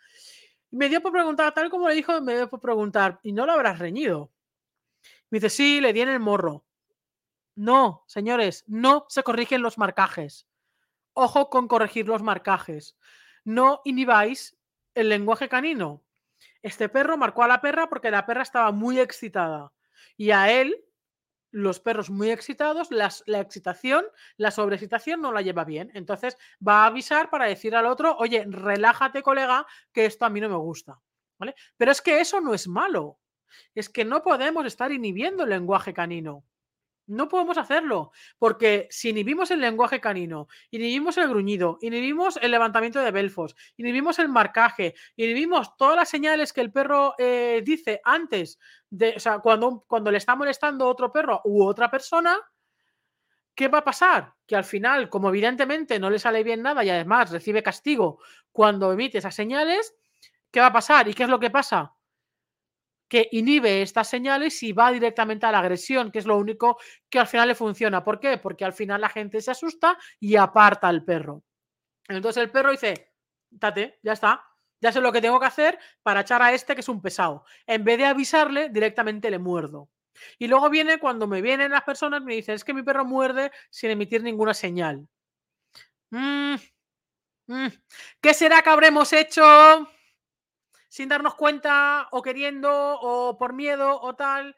me 0.70 0.88
dio 0.88 1.00
por 1.02 1.12
preguntar, 1.12 1.52
tal 1.54 1.70
como 1.70 1.88
le 1.88 1.94
dijo, 1.94 2.20
me 2.20 2.34
dio 2.36 2.48
por 2.48 2.60
preguntar, 2.60 3.20
¿y 3.22 3.32
no 3.32 3.46
lo 3.46 3.52
habrás 3.52 3.78
reñido? 3.78 4.32
Me 5.30 5.38
dice, 5.38 5.50
sí, 5.50 5.80
le 5.80 5.92
di 5.92 6.00
en 6.00 6.08
el 6.08 6.20
morro. 6.20 6.64
No, 7.54 8.04
señores, 8.06 8.64
no 8.66 9.06
se 9.08 9.22
corrigen 9.22 9.62
los 9.62 9.78
marcajes. 9.78 10.48
Ojo 11.12 11.50
con 11.50 11.68
corregir 11.68 12.08
los 12.08 12.22
marcajes. 12.22 12.96
No 13.44 13.82
inhibáis 13.84 14.56
el 14.94 15.08
lenguaje 15.08 15.48
canino. 15.48 16.02
Este 16.62 16.88
perro 16.88 17.16
marcó 17.16 17.42
a 17.42 17.48
la 17.48 17.60
perra 17.60 17.88
porque 17.88 18.10
la 18.10 18.26
perra 18.26 18.42
estaba 18.42 18.72
muy 18.72 18.98
excitada. 18.98 19.72
Y 20.16 20.30
a 20.30 20.50
él, 20.52 20.84
los 21.50 21.80
perros 21.80 22.10
muy 22.10 22.30
excitados, 22.30 22.90
la 22.90 23.40
excitación, 23.40 24.04
la 24.36 24.50
sobreexcitación 24.50 25.20
no 25.20 25.32
la 25.32 25.42
lleva 25.42 25.64
bien. 25.64 25.90
Entonces 25.94 26.36
va 26.66 26.84
a 26.84 26.86
avisar 26.86 27.30
para 27.30 27.46
decir 27.46 27.74
al 27.74 27.86
otro, 27.86 28.16
oye, 28.18 28.44
relájate, 28.48 29.22
colega, 29.22 29.66
que 29.92 30.06
esto 30.06 30.24
a 30.24 30.30
mí 30.30 30.40
no 30.40 30.48
me 30.48 30.56
gusta. 30.56 31.00
¿Vale? 31.38 31.54
Pero 31.76 31.90
es 31.90 32.02
que 32.02 32.20
eso 32.20 32.40
no 32.40 32.54
es 32.54 32.68
malo. 32.68 33.18
Es 33.74 33.88
que 33.88 34.04
no 34.04 34.22
podemos 34.22 34.64
estar 34.66 34.92
inhibiendo 34.92 35.44
el 35.44 35.50
lenguaje 35.50 35.92
canino. 35.92 36.44
No 37.10 37.28
podemos 37.28 37.58
hacerlo, 37.58 38.12
porque 38.38 38.86
si 38.90 39.10
inhibimos 39.10 39.50
el 39.50 39.60
lenguaje 39.60 40.00
canino, 40.00 40.46
inhibimos 40.70 41.18
el 41.18 41.28
gruñido, 41.28 41.78
inhibimos 41.80 42.38
el 42.40 42.52
levantamiento 42.52 43.00
de 43.00 43.10
belfos, 43.10 43.56
inhibimos 43.76 44.20
el 44.20 44.28
marcaje, 44.28 44.94
inhibimos 45.16 45.76
todas 45.76 45.96
las 45.96 46.08
señales 46.08 46.52
que 46.52 46.60
el 46.60 46.70
perro 46.70 47.14
eh, 47.18 47.62
dice 47.64 48.00
antes 48.04 48.60
de, 48.88 49.14
o 49.16 49.20
sea, 49.20 49.40
cuando, 49.40 49.84
cuando 49.88 50.12
le 50.12 50.18
está 50.18 50.36
molestando 50.36 50.86
otro 50.86 51.10
perro 51.10 51.40
u 51.44 51.64
otra 51.64 51.90
persona, 51.90 52.38
¿Qué 53.52 53.68
va 53.68 53.78
a 53.78 53.84
pasar? 53.84 54.32
Que 54.46 54.56
al 54.56 54.64
final, 54.64 55.10
como 55.10 55.28
evidentemente 55.28 55.98
no 55.98 56.08
le 56.08 56.18
sale 56.18 56.42
bien 56.42 56.62
nada 56.62 56.82
y 56.82 56.88
además 56.88 57.30
recibe 57.30 57.62
castigo 57.62 58.18
cuando 58.52 58.90
emite 58.90 59.18
esas 59.18 59.34
señales, 59.34 59.94
¿qué 60.50 60.60
va 60.60 60.66
a 60.66 60.72
pasar? 60.72 61.08
¿Y 61.08 61.14
qué 61.14 61.24
es 61.24 61.28
lo 61.28 61.40
que 61.40 61.50
pasa? 61.50 61.92
Que 63.10 63.28
inhibe 63.32 63.82
estas 63.82 64.08
señales 64.08 64.62
y 64.62 64.72
va 64.72 64.90
directamente 64.90 65.44
a 65.44 65.52
la 65.52 65.58
agresión, 65.58 66.10
que 66.10 66.20
es 66.20 66.26
lo 66.26 66.38
único 66.38 66.78
que 67.10 67.18
al 67.18 67.26
final 67.26 67.48
le 67.48 67.54
funciona. 67.54 68.02
¿Por 68.02 68.20
qué? 68.20 68.38
Porque 68.38 68.64
al 68.64 68.72
final 68.72 69.02
la 69.02 69.10
gente 69.10 69.42
se 69.42 69.50
asusta 69.50 69.98
y 70.18 70.36
aparta 70.36 70.88
al 70.88 71.04
perro. 71.04 71.42
Entonces 72.08 72.42
el 72.42 72.50
perro 72.50 72.70
dice, 72.70 73.12
tate, 73.58 73.98
ya 74.02 74.12
está, 74.12 74.42
ya 74.80 74.92
sé 74.92 75.00
lo 75.00 75.12
que 75.12 75.20
tengo 75.20 75.38
que 75.38 75.46
hacer 75.46 75.78
para 76.02 76.20
echar 76.20 76.40
a 76.42 76.52
este 76.52 76.74
que 76.74 76.80
es 76.80 76.88
un 76.88 77.02
pesado. 77.02 77.44
En 77.66 77.84
vez 77.84 77.98
de 77.98 78.06
avisarle, 78.06 78.70
directamente 78.70 79.30
le 79.30 79.38
muerdo. 79.38 79.90
Y 80.38 80.48
luego 80.48 80.70
viene 80.70 80.98
cuando 80.98 81.26
me 81.26 81.42
vienen 81.42 81.70
las 81.72 81.82
personas, 81.82 82.22
me 82.22 82.34
dicen, 82.34 82.54
es 82.54 82.64
que 82.64 82.74
mi 82.74 82.82
perro 82.82 83.04
muerde 83.04 83.52
sin 83.70 83.90
emitir 83.90 84.22
ninguna 84.22 84.54
señal. 84.54 85.06
Mm, 86.10 86.54
mm, 87.46 87.68
¿Qué 88.20 88.34
será 88.34 88.62
que 88.62 88.70
habremos 88.70 89.12
hecho 89.12 89.42
sin 90.90 91.08
darnos 91.08 91.36
cuenta 91.36 92.08
o 92.10 92.20
queriendo 92.20 92.70
o 93.00 93.38
por 93.38 93.54
miedo 93.54 93.98
o 94.02 94.14
tal? 94.14 94.54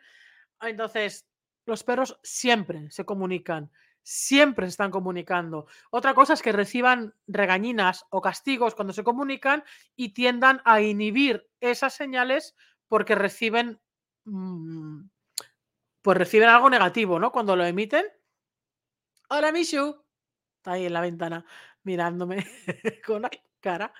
Entonces, 0.61 1.29
los 1.67 1.85
perros 1.85 2.19
siempre 2.25 2.91
se 2.91 3.05
comunican 3.05 3.71
siempre 4.03 4.67
se 4.67 4.71
están 4.71 4.91
comunicando. 4.91 5.67
Otra 5.91 6.15
cosa 6.15 6.35
es 6.35 6.43
que 6.43 6.53
reciban 6.53 7.15
regañinas 7.27 8.05
o 8.11 8.21
castigos 8.21 8.75
cuando 8.75 8.93
se 8.93 9.05
comunican 9.05 9.65
y 9.97 10.11
tiendan 10.11 10.61
a 10.65 10.81
inhibir 10.81 11.49
esas 11.61 11.95
señales 11.95 12.57
porque 12.89 13.15
reciben, 13.15 13.81
mm, 14.25 15.05
pues 16.03 16.19
reciben 16.19 16.49
algo 16.49 16.69
negativo, 16.69 17.19
¿no? 17.19 17.31
Cuando 17.31 17.57
lo 17.57 17.65
emiten. 17.65 18.05
Hola, 19.29 19.53
Mishu. 19.53 20.05
Está 20.57 20.73
ahí 20.73 20.87
en 20.87 20.93
la 20.93 21.01
ventana 21.01 21.45
mirándome 21.85 22.37
con 23.07 23.23
la 23.23 23.31
cara. 23.61 23.93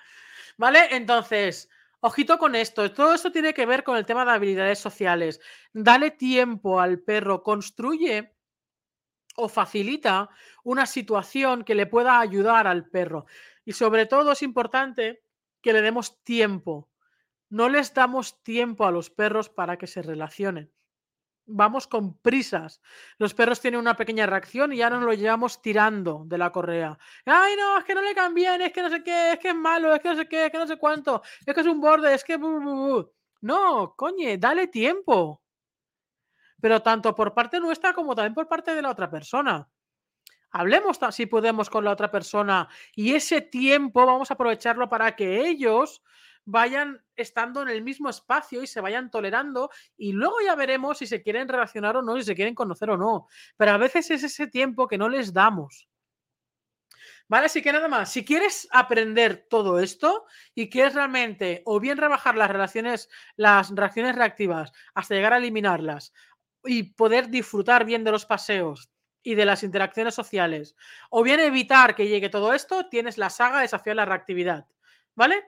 ¿Vale? 0.57 0.87
Entonces, 0.91 1.69
ojito 2.03 2.37
con 2.37 2.53
esto. 2.55 2.91
Todo 2.91 3.13
esto 3.13 3.31
tiene 3.31 3.53
que 3.53 3.65
ver 3.65 3.83
con 3.83 3.95
el 3.95 4.05
tema 4.05 4.25
de 4.25 4.31
habilidades 4.31 4.79
sociales. 4.79 5.39
Dale 5.71 6.11
tiempo 6.11 6.81
al 6.81 6.99
perro, 6.99 7.41
construye 7.41 8.35
o 9.37 9.47
facilita 9.47 10.29
una 10.63 10.85
situación 10.85 11.63
que 11.63 11.75
le 11.75 11.87
pueda 11.87 12.19
ayudar 12.19 12.67
al 12.67 12.89
perro. 12.89 13.25
Y 13.63 13.71
sobre 13.71 14.05
todo 14.05 14.33
es 14.33 14.43
importante 14.43 15.23
que 15.61 15.71
le 15.71 15.81
demos 15.81 16.21
tiempo. 16.23 16.89
No 17.49 17.69
les 17.69 17.93
damos 17.93 18.43
tiempo 18.43 18.85
a 18.85 18.91
los 18.91 19.09
perros 19.09 19.49
para 19.49 19.77
que 19.77 19.87
se 19.87 20.01
relacionen. 20.01 20.73
Vamos 21.45 21.87
con 21.87 22.17
prisas. 22.19 22.81
Los 23.17 23.33
perros 23.33 23.59
tienen 23.59 23.79
una 23.79 23.95
pequeña 23.95 24.25
reacción 24.25 24.71
y 24.71 24.77
ya 24.77 24.89
nos 24.89 25.03
lo 25.03 25.13
llevamos 25.13 25.61
tirando 25.61 26.23
de 26.25 26.37
la 26.37 26.51
correa. 26.51 26.97
Ay, 27.25 27.55
no, 27.57 27.77
es 27.77 27.83
que 27.83 27.95
no 27.95 28.01
le 28.01 28.15
cambian, 28.15 28.61
es 28.61 28.71
que 28.71 28.81
no 28.81 28.89
sé 28.89 29.03
qué, 29.03 29.33
es 29.33 29.39
que 29.39 29.49
es 29.49 29.55
malo, 29.55 29.93
es 29.93 30.01
que 30.01 30.09
no 30.09 30.15
sé 30.15 30.27
qué, 30.27 30.45
es 30.45 30.51
que 30.51 30.57
no 30.57 30.67
sé 30.67 30.77
cuánto, 30.77 31.21
es 31.45 31.53
que 31.53 31.61
es 31.61 31.67
un 31.67 31.81
borde, 31.81 32.13
es 32.13 32.23
que... 32.23 32.37
No, 33.41 33.93
coñe, 33.97 34.37
dale 34.37 34.67
tiempo 34.67 35.43
pero 36.63 36.81
tanto 36.81 37.13
por 37.13 37.33
parte 37.33 37.59
nuestra 37.59 37.91
como 37.91 38.15
también 38.15 38.33
por 38.33 38.47
parte 38.47 38.73
de 38.73 38.81
la 38.81 38.89
otra 38.89 39.09
persona. 39.09 39.67
Hablemos 40.49 40.97
si 41.11 41.25
podemos 41.25 41.69
con 41.69 41.83
la 41.83 41.91
otra 41.91 42.09
persona 42.09 42.69
y 42.95 43.15
ese 43.15 43.41
tiempo 43.41 44.05
vamos 44.05 44.31
a 44.31 44.35
aprovecharlo 44.35 44.87
para 44.87 45.13
que 45.13 45.45
ellos 45.45 46.01
vayan 46.45 47.03
estando 47.15 47.61
en 47.61 47.69
el 47.69 47.81
mismo 47.81 48.09
espacio 48.09 48.63
y 48.63 48.67
se 48.67 48.81
vayan 48.81 49.09
tolerando 49.09 49.69
y 49.97 50.13
luego 50.13 50.37
ya 50.45 50.55
veremos 50.55 50.97
si 50.97 51.07
se 51.07 51.21
quieren 51.21 51.47
relacionar 51.47 51.97
o 51.97 52.01
no, 52.01 52.17
si 52.17 52.23
se 52.23 52.35
quieren 52.35 52.55
conocer 52.55 52.89
o 52.89 52.97
no. 52.97 53.27
Pero 53.57 53.71
a 53.71 53.77
veces 53.77 54.11
es 54.11 54.23
ese 54.23 54.47
tiempo 54.47 54.87
que 54.87 54.97
no 54.97 55.09
les 55.09 55.33
damos. 55.33 55.87
¿Vale? 57.29 57.45
Así 57.45 57.61
que 57.61 57.71
nada 57.71 57.87
más, 57.87 58.11
si 58.11 58.25
quieres 58.25 58.67
aprender 58.71 59.47
todo 59.49 59.79
esto 59.79 60.25
y 60.53 60.69
quieres 60.69 60.93
realmente 60.93 61.61
o 61.65 61.79
bien 61.79 61.97
rebajar 61.97 62.35
las 62.35 62.51
relaciones, 62.51 63.09
las 63.37 63.73
reacciones 63.73 64.15
reactivas 64.15 64.71
hasta 64.93 65.15
llegar 65.15 65.33
a 65.33 65.37
eliminarlas, 65.37 66.13
y 66.65 66.83
poder 66.83 67.29
disfrutar 67.29 67.85
bien 67.85 68.03
de 68.03 68.11
los 68.11 68.25
paseos 68.25 68.89
y 69.21 69.35
de 69.35 69.45
las 69.45 69.63
interacciones 69.63 70.15
sociales, 70.15 70.75
o 71.09 71.23
bien 71.23 71.39
evitar 71.39 71.95
que 71.95 72.07
llegue 72.07 72.29
todo 72.29 72.53
esto, 72.53 72.87
tienes 72.89 73.17
la 73.17 73.29
saga 73.29 73.61
Desafiar 73.61 73.95
la 73.95 74.05
Reactividad, 74.05 74.67
¿vale? 75.15 75.45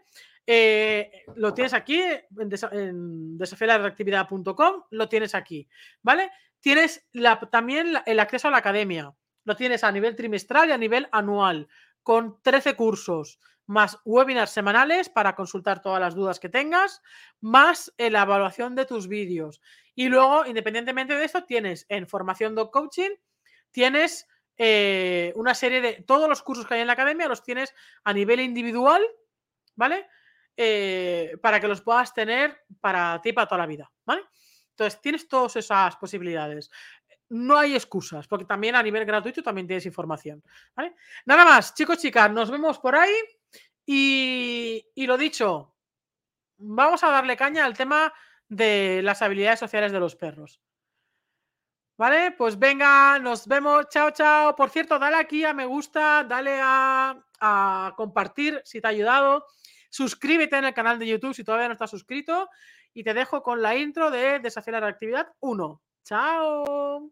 Eh, 0.47 1.23
lo 1.35 1.53
tienes 1.53 1.73
aquí 1.73 2.01
en, 2.01 3.37
desafiarlareactividad.com, 3.37 4.83
lo 4.91 5.09
tienes 5.09 5.33
aquí, 5.33 5.67
¿vale? 6.01 6.31
Tienes 6.59 7.07
también 7.51 7.95
el 8.05 8.19
acceso 8.19 8.47
a 8.47 8.51
la 8.51 8.57
academia, 8.57 9.13
lo 9.43 9.55
tienes 9.55 9.83
a 9.83 9.91
nivel 9.91 10.15
trimestral 10.15 10.69
y 10.69 10.71
a 10.71 10.77
nivel 10.77 11.07
anual, 11.11 11.67
con 12.03 12.41
13 12.41 12.75
cursos, 12.75 13.39
más 13.67 13.99
webinars 14.05 14.51
semanales 14.51 15.09
para 15.09 15.35
consultar 15.35 15.81
todas 15.81 15.99
las 15.99 16.13
dudas 16.13 16.39
que 16.39 16.49
tengas, 16.49 17.01
más 17.41 17.91
la 17.97 18.21
evaluación 18.21 18.75
de 18.75 18.85
tus 18.85 19.07
vídeos. 19.07 19.61
Y 19.95 20.09
luego, 20.09 20.45
independientemente 20.45 21.15
de 21.15 21.25
esto, 21.25 21.45
tienes 21.45 21.85
en 21.89 22.07
formación 22.07 22.55
coaching, 22.69 23.11
tienes 23.71 24.27
eh, 24.57 25.33
una 25.35 25.55
serie 25.55 25.81
de 25.81 25.93
todos 26.03 26.29
los 26.29 26.43
cursos 26.43 26.67
que 26.67 26.75
hay 26.75 26.81
en 26.81 26.87
la 26.87 26.93
academia, 26.93 27.27
los 27.27 27.43
tienes 27.43 27.73
a 28.03 28.13
nivel 28.13 28.39
individual, 28.39 29.01
¿vale? 29.75 30.07
Eh, 30.57 31.37
para 31.41 31.59
que 31.59 31.67
los 31.67 31.81
puedas 31.81 32.13
tener 32.13 32.65
para 32.79 33.19
ti 33.21 33.33
para 33.33 33.47
toda 33.47 33.59
la 33.59 33.67
vida, 33.67 33.91
¿vale? 34.05 34.21
Entonces, 34.69 35.01
tienes 35.01 35.27
todas 35.27 35.55
esas 35.57 35.95
posibilidades. 35.97 36.69
No 37.29 37.57
hay 37.57 37.75
excusas, 37.75 38.27
porque 38.27 38.45
también 38.45 38.75
a 38.75 38.83
nivel 38.83 39.05
gratuito 39.05 39.41
también 39.41 39.67
tienes 39.67 39.85
información, 39.85 40.43
¿vale? 40.75 40.95
Nada 41.25 41.43
más, 41.43 41.73
chicos, 41.73 41.97
chicas, 41.97 42.31
nos 42.31 42.51
vemos 42.51 42.79
por 42.79 42.95
ahí. 42.95 43.13
Y, 43.85 45.05
lo 45.05 45.17
dicho, 45.17 45.75
vamos 46.57 47.03
a 47.03 47.11
darle 47.11 47.37
caña 47.37 47.65
al 47.65 47.77
tema 47.77 48.13
de 48.47 49.01
las 49.03 49.21
habilidades 49.21 49.59
sociales 49.59 49.91
de 49.91 49.99
los 49.99 50.15
perros. 50.15 50.61
¿Vale? 51.97 52.31
Pues 52.31 52.59
venga, 52.59 53.19
nos 53.19 53.47
vemos. 53.47 53.87
Chao, 53.89 54.11
chao. 54.11 54.55
Por 54.55 54.69
cierto, 54.69 54.99
dale 54.99 55.15
aquí 55.15 55.45
a 55.45 55.53
me 55.53 55.65
gusta, 55.65 56.25
dale 56.25 56.59
a, 56.61 57.93
compartir 57.95 58.61
si 58.65 58.81
te 58.81 58.87
ha 58.87 58.89
ayudado. 58.89 59.45
Suscríbete 59.89 60.57
en 60.57 60.65
el 60.65 60.73
canal 60.73 60.99
de 60.99 61.07
YouTube 61.07 61.33
si 61.33 61.43
todavía 61.43 61.67
no 61.67 61.73
estás 61.73 61.91
suscrito 61.91 62.49
y 62.93 63.03
te 63.03 63.13
dejo 63.13 63.43
con 63.43 63.61
la 63.61 63.75
intro 63.75 64.11
de 64.11 64.39
Desafiar 64.39 64.81
la 64.81 64.87
Actividad 64.87 65.27
1. 65.39 65.81
¡Chao! 66.03 67.11